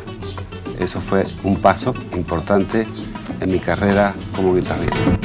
Eso 0.79 1.01
fue 1.01 1.25
un 1.44 1.58
paso 1.58 1.94
importante 2.15 2.86
en 3.41 3.51
mi 3.51 3.60
carrera 3.60 4.13
como 4.36 4.53
guitarrista. 4.53 5.20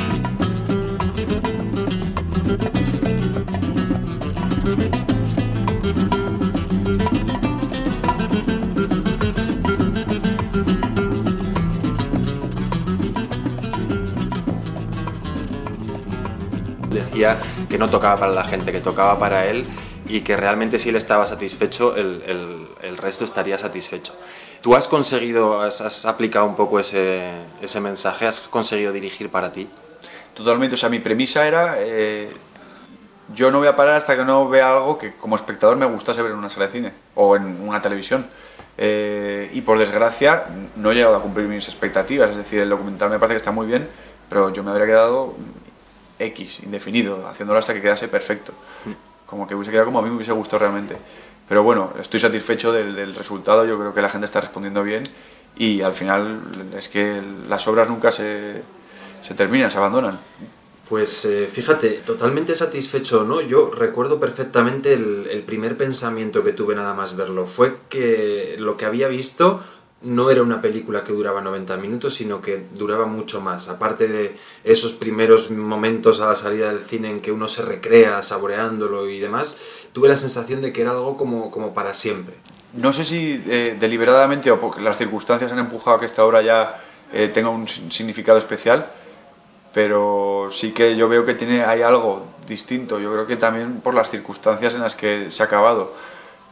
que 17.68 17.78
no 17.78 17.88
tocaba 17.88 18.20
para 18.20 18.32
la 18.32 18.44
gente, 18.44 18.70
que 18.70 18.80
tocaba 18.80 19.18
para 19.18 19.46
él 19.46 19.66
y 20.06 20.20
que 20.20 20.36
realmente 20.36 20.78
si 20.78 20.90
él 20.90 20.96
estaba 20.96 21.26
satisfecho, 21.26 21.96
el, 21.96 22.68
el, 22.82 22.96
resto 22.98 23.24
estaría 23.24 23.58
satisfecho. 23.58 24.14
¿Tú 24.60 24.74
has 24.74 24.88
conseguido, 24.88 25.60
has, 25.60 26.04
aplicado 26.04 26.46
un 26.46 26.56
poco 26.56 26.78
ese, 26.78 27.30
ese, 27.62 27.80
mensaje, 27.80 28.26
has 28.26 28.40
conseguido 28.40 28.92
dirigir 28.92 29.30
para 29.30 29.52
ti? 29.52 29.68
Totalmente, 30.34 30.74
o 30.74 30.78
sea, 30.78 30.88
mi 30.88 30.98
premisa 30.98 31.46
era, 31.46 31.76
eh, 31.78 32.30
yo 33.34 33.50
no 33.50 33.58
voy 33.58 33.68
a 33.68 33.76
parar 33.76 33.94
hasta 33.94 34.16
que 34.16 34.24
no 34.24 34.48
vea 34.48 34.72
algo 34.72 34.98
que 34.98 35.14
como 35.14 35.36
espectador 35.36 35.76
me 35.76 35.86
gustase 35.86 36.22
ver 36.22 36.32
en 36.32 36.38
una 36.38 36.48
sala 36.48 36.66
de 36.66 36.72
cine 36.72 36.92
o 37.14 37.36
en 37.36 37.60
una 37.66 37.80
televisión. 37.80 38.26
Eh, 38.76 39.50
y 39.52 39.60
por 39.60 39.78
desgracia 39.78 40.46
no 40.76 40.90
he 40.90 40.94
llegado 40.94 41.16
a 41.16 41.22
cumplir 41.22 41.46
mis 41.46 41.68
expectativas, 41.68 42.30
es 42.30 42.36
decir, 42.36 42.60
el 42.60 42.68
documental 42.68 43.08
me 43.08 43.20
parece 43.20 43.34
que 43.34 43.38
está 43.38 43.52
muy 43.52 43.66
bien, 43.66 43.88
pero 44.28 44.52
yo 44.52 44.64
me 44.64 44.72
habría 44.72 44.86
quedado 44.86 45.34
X, 46.18 46.60
indefinido, 46.64 47.28
haciéndolo 47.28 47.58
hasta 47.58 47.72
que 47.72 47.80
quedase 47.80 48.08
perfecto. 48.08 48.52
Como 49.26 49.46
que 49.46 49.54
hubiese 49.54 49.70
quedado 49.70 49.86
como 49.86 49.98
a 49.98 50.02
mí 50.02 50.08
me 50.08 50.16
hubiese 50.16 50.32
gustado 50.32 50.60
realmente. 50.60 50.96
Pero 51.48 51.62
bueno, 51.62 51.92
estoy 52.00 52.20
satisfecho 52.20 52.72
del, 52.72 53.14
resultado, 53.14 53.66
yo 53.66 53.78
creo 53.78 53.94
que 53.94 54.02
la 54.02 54.08
gente 54.08 54.24
está 54.24 54.40
respondiendo 54.40 54.82
bien 54.82 55.04
y 55.56 55.82
al 55.82 55.94
final 55.94 56.40
es 56.76 56.88
que 56.88 57.20
las 57.48 57.68
obras 57.68 57.88
nunca 57.88 58.10
se, 58.10 58.62
se 59.20 59.34
terminan, 59.34 59.70
se 59.70 59.78
abandonan. 59.78 60.18
Pues 60.88 61.24
eh, 61.24 61.48
fíjate, 61.50 61.90
totalmente 62.04 62.54
satisfecho, 62.54 63.24
¿no? 63.24 63.40
Yo 63.40 63.70
recuerdo 63.70 64.20
perfectamente 64.20 64.94
el 64.94 65.42
primer 65.46 65.76
pensamiento 65.76 66.44
que 66.44 66.52
tuve 66.52 66.74
nada 66.74 66.94
más 66.94 67.16
verlo. 67.16 67.46
Fue 67.46 67.76
que 67.88 68.56
lo 68.58 68.76
que 68.76 68.84
había 68.84 69.08
visto 69.08 69.62
no 70.04 70.30
era 70.30 70.42
una 70.42 70.60
película 70.60 71.02
que 71.02 71.12
duraba 71.12 71.40
90 71.40 71.76
minutos, 71.78 72.14
sino 72.14 72.40
que 72.40 72.66
duraba 72.74 73.06
mucho 73.06 73.40
más. 73.40 73.68
Aparte 73.68 74.06
de 74.06 74.36
esos 74.62 74.92
primeros 74.92 75.50
momentos 75.50 76.20
a 76.20 76.26
la 76.26 76.36
salida 76.36 76.70
del 76.70 76.84
cine 76.84 77.10
en 77.10 77.20
que 77.20 77.32
uno 77.32 77.48
se 77.48 77.62
recrea 77.62 78.22
saboreándolo 78.22 79.08
y 79.08 79.18
demás, 79.18 79.56
tuve 79.92 80.08
la 80.08 80.16
sensación 80.16 80.60
de 80.60 80.72
que 80.72 80.82
era 80.82 80.90
algo 80.90 81.16
como, 81.16 81.50
como 81.50 81.74
para 81.74 81.94
siempre. 81.94 82.34
No 82.74 82.92
sé 82.92 83.04
si 83.04 83.42
eh, 83.48 83.76
deliberadamente 83.78 84.50
o 84.50 84.60
porque 84.60 84.80
las 84.80 84.98
circunstancias 84.98 85.50
han 85.52 85.58
empujado 85.58 85.96
a 85.96 86.00
que 86.00 86.06
esta 86.06 86.24
obra 86.24 86.42
ya 86.42 86.80
eh, 87.12 87.28
tenga 87.28 87.48
un 87.48 87.66
significado 87.66 88.38
especial, 88.38 88.86
pero 89.72 90.48
sí 90.50 90.72
que 90.72 90.96
yo 90.96 91.08
veo 91.08 91.24
que 91.24 91.34
tiene 91.34 91.64
hay 91.64 91.82
algo 91.82 92.26
distinto. 92.46 92.98
Yo 92.98 93.10
creo 93.12 93.26
que 93.26 93.36
también 93.36 93.80
por 93.80 93.94
las 93.94 94.10
circunstancias 94.10 94.74
en 94.74 94.80
las 94.80 94.96
que 94.96 95.30
se 95.30 95.42
ha 95.42 95.46
acabado, 95.46 95.94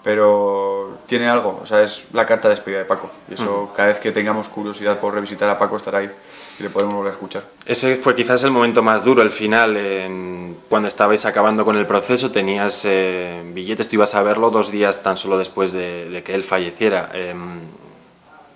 pero 0.03 0.99
tiene 1.07 1.29
algo. 1.29 1.61
O 1.63 1.67
sea, 1.67 1.83
es 1.83 2.07
la 2.13 2.27
carta 2.27 2.49
de 2.49 2.55
despedida 2.55 2.79
de 2.81 2.85
Paco. 2.85 3.11
Y 3.31 3.35
eso, 3.35 3.73
cada 3.77 3.89
vez 3.89 3.99
que 4.01 4.13
tengamos 4.13 4.49
curiosidad 4.49 4.99
por 4.99 5.15
revisitar 5.15 5.49
a 5.49 5.57
Paco, 5.57 5.77
estará 5.77 5.99
ahí 5.99 6.11
y 6.59 6.63
le 6.63 6.71
podemos 6.71 6.95
volver 6.95 7.11
a 7.11 7.15
escuchar. 7.15 7.43
Ese 7.67 7.97
fue 7.97 8.15
quizás 8.15 8.43
el 8.45 8.51
momento 8.51 8.83
más 8.83 9.05
duro, 9.05 9.23
el 9.23 9.31
final, 9.31 9.77
en- 9.77 10.57
cuando 10.69 10.89
estabais 10.89 11.25
acabando 11.25 11.65
con 11.65 11.77
el 11.77 11.87
proceso, 11.87 12.31
tenías 12.31 12.85
eh, 12.85 13.43
billetes, 13.55 13.89
tú 13.89 13.97
ibas 13.97 14.15
a 14.15 14.23
verlo 14.23 14.51
dos 14.51 14.71
días 14.71 15.03
tan 15.03 15.17
solo 15.17 15.39
después 15.39 15.73
de, 15.73 16.09
de 16.11 16.23
que 16.23 16.35
él 16.35 16.43
falleciera. 16.45 17.09
Em, 17.15 17.61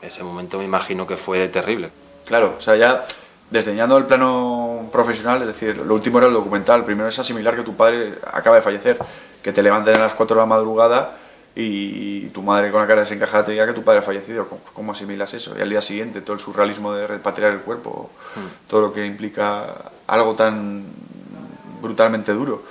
ese 0.03 0.23
momento 0.25 0.59
me 0.59 0.65
imagino 0.65 1.07
que 1.07 1.17
fue 1.17 1.49
terrible. 1.49 1.91
Claro, 2.27 2.55
o 2.59 2.61
sea, 2.61 2.77
ya 2.77 3.05
desdeñando 3.51 3.97
el 3.97 4.07
plano 4.07 4.89
profesional, 4.91 5.41
es 5.43 5.47
decir, 5.49 5.77
lo 5.79 5.95
último 5.95 6.19
era 6.19 6.27
el 6.27 6.33
documental. 6.35 6.85
Primero 6.85 7.09
es 7.09 7.19
asimilar 7.19 7.55
que 7.57 7.63
tu 7.63 7.75
padre 7.77 8.15
acaba 8.33 8.57
de 8.57 8.63
fallecer, 8.63 8.99
que 9.43 9.53
te 9.53 9.63
levanten 9.63 9.97
a 9.97 10.01
las 10.01 10.15
4 10.15 10.35
de 10.37 10.41
la 10.43 10.47
madrugada 10.47 11.17
y 11.59 12.29
tu 12.29 12.43
madre 12.43 12.71
con 12.71 12.83
la 12.83 12.87
cara 12.87 13.01
desencajada 13.01 13.47
te 13.47 13.53
diga 13.53 13.67
que 13.67 13.73
tu 13.73 13.83
padre 13.83 14.01
ha 14.01 14.03
fallecido. 14.03 14.47
¿Cómo, 14.47 14.61
cómo 14.75 14.93
asimilas 14.93 15.33
eso? 15.33 15.55
Y 15.59 15.63
al 15.63 15.71
día 15.71 15.81
siguiente, 15.81 16.21
todo 16.21 16.35
el 16.35 16.41
surrealismo 16.41 16.93
de 16.93 17.07
repatriar 17.07 17.53
el 17.53 17.61
cuerpo, 17.61 18.11
todo 18.69 18.83
lo 18.83 18.93
que 18.93 19.07
implica 19.07 19.91
algo 20.07 20.35
tan 20.35 20.85
brutalmente 21.81 22.35
duro. 22.35 22.63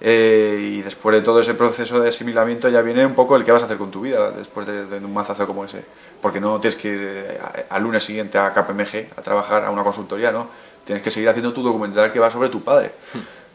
Eh, 0.00 0.76
y 0.76 0.82
después 0.82 1.14
de 1.14 1.22
todo 1.22 1.40
ese 1.40 1.54
proceso 1.54 2.00
de 2.00 2.08
asimilamiento 2.08 2.68
ya 2.70 2.80
viene 2.82 3.04
un 3.04 3.14
poco 3.14 3.36
el 3.36 3.44
que 3.44 3.52
vas 3.52 3.62
a 3.62 3.66
hacer 3.66 3.76
con 3.76 3.90
tu 3.90 4.00
vida 4.00 4.30
después 4.30 4.66
de, 4.66 4.86
de 4.86 5.04
un 5.04 5.12
mazazo 5.12 5.44
como 5.48 5.64
ese. 5.64 5.84
Porque 6.22 6.40
no 6.40 6.60
tienes 6.60 6.76
que 6.76 6.88
ir 6.88 7.00
eh, 7.02 7.40
al 7.68 7.82
lunes 7.82 8.04
siguiente 8.04 8.38
a 8.38 8.52
KPMG 8.52 9.18
a 9.18 9.22
trabajar 9.22 9.64
a 9.64 9.70
una 9.72 9.82
consultoría, 9.82 10.30
¿no? 10.30 10.48
Tienes 10.84 11.02
que 11.02 11.10
seguir 11.10 11.28
haciendo 11.28 11.52
tu 11.52 11.64
documental 11.64 12.12
que 12.12 12.20
va 12.20 12.30
sobre 12.30 12.48
tu 12.48 12.62
padre. 12.62 12.92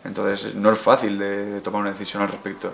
Entonces 0.03 0.53
no 0.53 0.69
es 0.69 0.77
fácil 0.77 1.17
de, 1.17 1.45
de 1.45 1.61
tomar 1.61 1.81
una 1.81 1.91
decisión 1.91 2.21
al 2.21 2.27
respecto. 2.27 2.73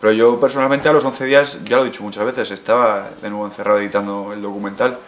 Pero 0.00 0.12
yo 0.12 0.40
personalmente 0.40 0.88
a 0.88 0.92
los 0.92 1.04
11 1.04 1.24
días, 1.26 1.64
ya 1.64 1.76
lo 1.76 1.82
he 1.82 1.86
dicho 1.86 2.02
muchas 2.02 2.24
veces, 2.24 2.50
estaba 2.50 3.10
de 3.20 3.28
nuevo 3.28 3.44
encerrado 3.44 3.78
editando 3.78 4.32
el 4.32 4.40
documental 4.40 4.98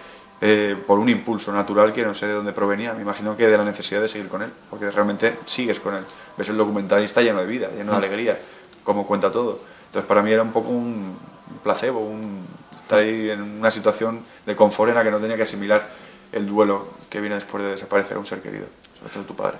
eh, 0.41 0.77
por 0.87 0.99
un 0.99 1.09
impulso 1.09 1.53
natural 1.53 1.93
que 1.93 2.05
no 2.05 2.13
sé 2.13 2.27
de 2.27 2.35
dónde 2.35 2.53
provenía. 2.53 2.93
Me 2.93 3.03
imagino 3.03 3.37
que 3.37 3.49
de 3.49 3.57
la 3.57 3.65
necesidad 3.65 4.03
de 4.03 4.09
seguir 4.09 4.29
con 4.29 4.43
él, 4.43 4.51
porque 4.69 4.91
realmente 4.91 5.39
sigues 5.47 5.81
con 5.81 5.95
él. 5.95 6.05
Ves 6.37 6.49
el 6.51 6.59
documental 6.59 7.01
y 7.01 7.05
está 7.05 7.23
lleno 7.23 7.41
de 7.41 7.47
vida, 7.47 7.71
lleno 7.71 7.93
de 7.93 7.99
alegría, 7.99 8.39
como 8.85 9.07
cuenta 9.07 9.31
todo. 9.31 9.59
Entonces 9.87 10.07
para 10.07 10.21
mí 10.21 10.31
era 10.31 10.43
un 10.43 10.53
poco 10.53 10.69
un 10.69 11.17
placebo, 11.63 12.01
un, 12.01 12.45
estar 12.77 12.99
ahí 12.99 13.31
en 13.31 13.41
una 13.41 13.71
situación 13.71 14.25
de 14.45 14.57
confort 14.57 14.91
en 14.91 14.97
la 14.97 15.05
que 15.05 15.11
no 15.11 15.21
tenía 15.21 15.37
que 15.37 15.45
asimilar 15.45 15.89
el 16.33 16.47
duelo 16.47 16.87
que 17.09 17.21
viene 17.21 17.37
después 17.37 17.63
de 17.63 17.71
desaparecer 17.71 18.17
a 18.17 18.21
un 18.21 18.27
ser 18.27 18.43
querido, 18.43 18.67
sobre 18.99 19.13
todo 19.15 19.25
tu 19.25 19.37
padre. 19.37 19.59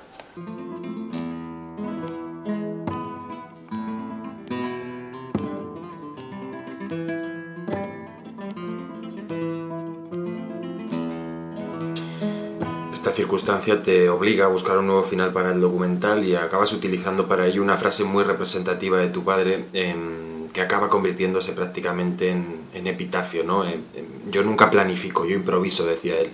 Circunstancia 13.33 13.83
te 13.83 14.11
obliga 14.11 14.45
a 14.45 14.49
buscar 14.49 14.77
un 14.77 14.89
nuevo 14.89 15.05
final 15.05 15.33
para 15.33 15.53
el 15.53 15.61
documental 15.63 16.23
y 16.23 16.35
acabas 16.35 16.71
utilizando 16.75 17.29
para 17.29 17.47
ello 17.47 17.63
una 17.63 17.79
frase 17.79 18.05
muy 18.05 18.25
representativa 18.25 18.99
de 18.99 19.09
tu 19.09 19.25
padre 19.25 19.65
em, 19.73 20.49
que 20.49 20.61
acaba 20.61 20.91
convirtiéndose 20.91 21.55
prácticamente 21.55 22.29
en, 22.29 22.87
epitafio, 22.87 23.43
¿no? 23.43 23.65
Em, 23.65 23.81
em, 23.95 24.31
yo 24.31 24.43
nunca 24.43 24.71
planifico, 24.71 25.25
yo 25.25 25.35
improviso, 25.35 25.87
decía 25.87 26.21
él. 26.21 26.29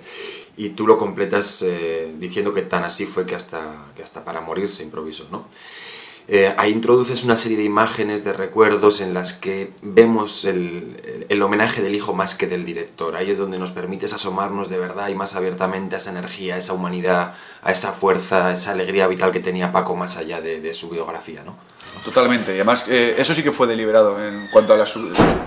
Y 0.56 0.70
tú 0.70 0.88
lo 0.88 0.98
completas 0.98 1.62
eh, 1.62 2.12
diciendo 2.18 2.52
que 2.52 2.62
tan 2.62 2.82
así 2.82 3.06
fue 3.06 3.24
que 3.24 3.36
hasta, 3.36 3.92
que 3.94 4.02
hasta 4.02 4.24
para 4.24 4.40
morir 4.40 4.68
se 4.68 4.82
improvisó, 4.82 5.28
¿no? 5.30 5.46
Eh, 6.30 6.54
ahí 6.58 6.72
introduces 6.72 7.24
una 7.24 7.38
serie 7.38 7.56
de 7.56 7.64
imágenes, 7.64 8.22
de 8.22 8.34
recuerdos 8.34 9.00
en 9.00 9.14
las 9.14 9.32
que 9.32 9.70
vemos 9.80 10.44
el, 10.44 11.24
el- 11.30 11.42
homenaje 11.42 11.80
del 11.80 11.94
hijo 11.94 12.12
más 12.12 12.34
que 12.36 12.46
del 12.46 12.66
director. 12.66 13.16
Ahí 13.16 13.30
es 13.30 13.38
donde 13.38 13.58
nos 13.58 13.70
permites 13.70 14.12
asomarnos 14.12 14.68
de 14.68 14.78
verdad 14.78 15.08
y 15.08 15.14
más 15.14 15.34
abiertamente 15.34 15.94
a 15.94 15.98
esa 15.98 16.10
energía, 16.10 16.56
a 16.56 16.58
esa 16.58 16.74
humanidad, 16.74 17.32
a 17.62 17.72
esa 17.72 17.92
fuerza, 17.92 18.48
a 18.48 18.52
esa 18.52 18.72
alegría 18.72 19.06
vital 19.06 19.32
que 19.32 19.40
tenía 19.40 19.72
Paco 19.72 19.96
más 19.96 20.18
allá 20.18 20.42
de, 20.42 20.74
su 20.74 20.90
biografía, 20.90 21.42
¿no? 21.44 21.56
Totalmente, 22.04 22.52
y 22.52 22.56
además 22.56 22.84
eh, 22.88 23.14
eso 23.16 23.32
sí 23.32 23.42
que 23.42 23.50
fue 23.50 23.66
deliberado 23.66 24.22
en 24.22 24.48
cuanto 24.52 24.74
a 24.74 24.76
la 24.76 24.84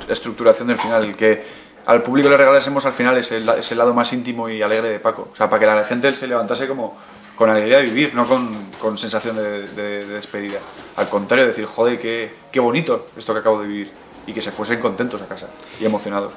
estructuración 0.09 0.67
del 0.67 0.77
final, 0.77 1.05
el 1.05 1.15
que 1.15 1.43
al 1.85 2.01
público 2.01 2.27
le 2.29 2.37
regalásemos 2.37 2.85
al 2.87 2.93
final 2.93 3.17
ese, 3.17 3.43
ese 3.59 3.75
lado 3.75 3.93
más 3.93 4.11
íntimo 4.13 4.49
y 4.49 4.63
alegre 4.63 4.89
de 4.89 4.99
Paco, 4.99 5.29
o 5.31 5.35
sea, 5.35 5.47
para 5.47 5.59
que 5.59 5.65
la 5.67 5.85
gente 5.85 6.13
se 6.15 6.27
levantase 6.27 6.67
como 6.67 6.97
con 7.41 7.49
alegría 7.49 7.77
de 7.77 7.85
vivir, 7.85 8.13
no 8.13 8.27
con, 8.27 8.47
con 8.79 8.99
sensación 8.99 9.35
de, 9.35 9.67
de- 9.69 10.05
de 10.05 10.13
despedida. 10.13 10.59
Al 10.95 11.09
contrario, 11.09 11.47
decir, 11.47 11.65
joder, 11.65 11.99
qué, 11.99 12.31
qué 12.51 12.59
bonito 12.59 13.07
esto 13.17 13.33
que 13.33 13.39
acabo 13.39 13.59
de 13.59 13.67
vivir, 13.67 13.91
y 14.27 14.31
que 14.33 14.43
se 14.43 14.51
fuesen 14.51 14.79
contentos 14.79 15.19
a 15.23 15.25
casa 15.25 15.49
y 15.79 15.85
emocionados. 15.85 16.33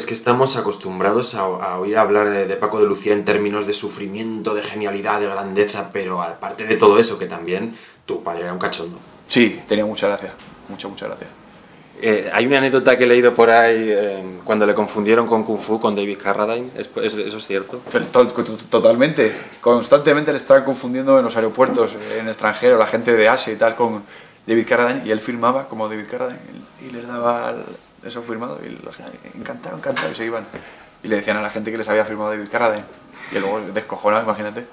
Es 0.00 0.06
que 0.06 0.14
estamos 0.14 0.56
acostumbrados 0.56 1.34
a, 1.36 1.40
a 1.42 1.78
oír 1.78 1.96
hablar 1.96 2.28
de, 2.30 2.46
de 2.46 2.56
Paco 2.56 2.80
de 2.80 2.86
Lucía 2.86 3.12
en 3.12 3.24
términos 3.24 3.66
de 3.66 3.72
sufrimiento, 3.74 4.54
de 4.54 4.62
genialidad, 4.62 5.20
de 5.20 5.26
grandeza, 5.28 5.90
pero 5.92 6.20
aparte 6.22 6.64
de 6.66 6.76
todo 6.76 6.98
eso, 6.98 7.18
que 7.18 7.26
también 7.26 7.76
tu 8.06 8.22
padre 8.24 8.42
era 8.44 8.52
un 8.52 8.58
cachondo. 8.58 8.98
Sí, 9.28 9.60
tenía 9.68 9.86
mucha 9.86 10.08
gracia, 10.08 10.32
mucha, 10.68 10.88
mucha 10.88 11.06
gracia. 11.06 11.28
Eh, 12.02 12.30
hay 12.32 12.46
una 12.46 12.56
anécdota 12.58 12.96
que 12.96 13.04
he 13.04 13.06
leído 13.06 13.34
por 13.34 13.50
ahí 13.50 13.90
eh, 13.90 14.22
cuando 14.44 14.66
le 14.66 14.74
confundieron 14.74 15.26
con 15.26 15.44
Kung 15.44 15.58
Fu, 15.60 15.78
con 15.78 15.94
David 15.94 16.16
Carradine, 16.22 16.70
¿Es- 16.74 16.90
es- 16.96 17.14
¿eso 17.14 17.36
es 17.36 17.46
cierto? 17.46 17.80
To- 18.10 18.26
to- 18.26 18.42
Totalmente. 18.70 19.36
Constantemente 19.60 20.32
le 20.32 20.38
estaban 20.38 20.64
confundiendo 20.64 21.18
en 21.18 21.24
los 21.24 21.36
aeropuertos, 21.36 21.96
en 22.14 22.20
el 22.20 22.28
extranjero, 22.28 22.78
la 22.78 22.86
gente 22.86 23.14
de 23.14 23.28
Asia 23.28 23.52
y 23.52 23.56
tal, 23.56 23.74
con 23.76 24.02
David 24.46 24.66
Carradine, 24.66 25.02
y 25.06 25.10
él 25.10 25.20
firmaba 25.20 25.68
como 25.68 25.88
David 25.90 26.06
Carradine, 26.10 26.40
y 26.88 26.90
les 26.90 27.06
daba 27.06 27.52
eso 28.04 28.22
firmado, 28.22 28.58
y 28.64 28.78
la 28.84 28.92
gente, 28.92 29.18
encantado, 29.34 29.76
encantado, 29.76 30.10
y 30.10 30.14
se 30.14 30.24
iban. 30.24 30.44
Y 31.02 31.08
le 31.08 31.16
decían 31.16 31.36
a 31.36 31.42
la 31.42 31.50
gente 31.50 31.70
que 31.70 31.78
les 31.78 31.88
había 31.88 32.04
firmado 32.04 32.30
David 32.30 32.48
Carradine, 32.50 32.84
y 33.32 33.38
luego 33.38 33.60
descojonado, 33.72 34.24
imagínate. 34.24 34.66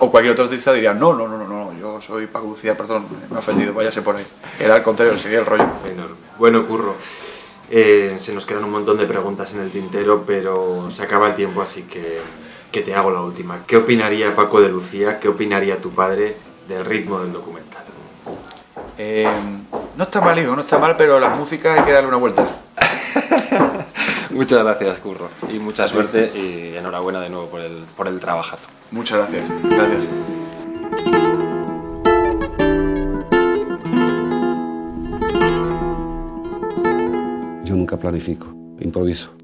O, 0.00 0.10
cualquier 0.10 0.32
otro 0.32 0.44
artista 0.44 0.72
diría, 0.72 0.94
no, 0.94 1.14
no, 1.14 1.28
no, 1.28 1.36
no, 1.36 1.46
no, 1.46 1.78
yo 1.78 2.00
soy 2.00 2.26
Paco 2.26 2.46
Lucía, 2.46 2.76
perdón, 2.76 3.04
me 3.30 3.36
ha 3.36 3.38
ofendido, 3.40 3.74
váyase 3.74 4.02
por 4.02 4.16
ahí. 4.16 4.26
Era 4.58 4.76
al 4.76 4.82
contrario, 4.82 5.18
seguía 5.18 5.40
el 5.40 5.46
rollo. 5.46 5.66
Enorme. 5.84 6.16
Bueno, 6.38 6.66
Curro, 6.66 6.94
eh, 7.70 8.14
se 8.18 8.32
nos 8.32 8.46
quedan 8.46 8.64
un 8.64 8.70
montón 8.70 8.98
de 8.98 9.06
preguntas 9.06 9.54
en 9.54 9.62
el 9.62 9.70
tintero, 9.70 10.24
pero 10.26 10.90
se 10.90 11.02
acaba 11.02 11.28
el 11.28 11.34
tiempo, 11.34 11.62
así 11.62 11.84
que, 11.84 12.20
que 12.70 12.82
te 12.82 12.94
hago 12.94 13.10
la 13.10 13.22
última. 13.22 13.64
¿Qué 13.66 13.76
opinaría 13.76 14.34
Paco 14.34 14.60
de 14.60 14.68
Lucía, 14.68 15.18
qué 15.18 15.28
opinaría 15.28 15.80
tu 15.80 15.90
padre 15.90 16.36
del 16.68 16.84
ritmo 16.84 17.20
del 17.20 17.32
documental? 17.32 17.71
Eh, 19.04 19.26
no 19.96 20.04
está 20.04 20.20
mal, 20.20 20.38
hijo, 20.38 20.54
no 20.54 20.62
está 20.62 20.78
mal, 20.78 20.94
pero 20.96 21.18
la 21.18 21.30
música 21.30 21.74
hay 21.74 21.82
que 21.82 21.90
darle 21.90 22.06
una 22.06 22.18
vuelta. 22.18 22.46
Muchas 24.30 24.62
gracias, 24.62 24.98
Curro, 25.00 25.28
y 25.52 25.58
mucha 25.58 25.88
suerte 25.88 26.30
y 26.32 26.76
enhorabuena 26.76 27.20
de 27.20 27.28
nuevo 27.28 27.46
por 27.46 27.60
el, 27.62 27.84
por 27.96 28.06
el 28.06 28.20
trabajazo. 28.20 28.68
Muchas 28.92 29.18
gracias, 29.18 29.44
gracias. 29.64 30.04
Yo 37.64 37.74
nunca 37.74 37.96
planifico, 37.96 38.46
improviso. 38.78 39.34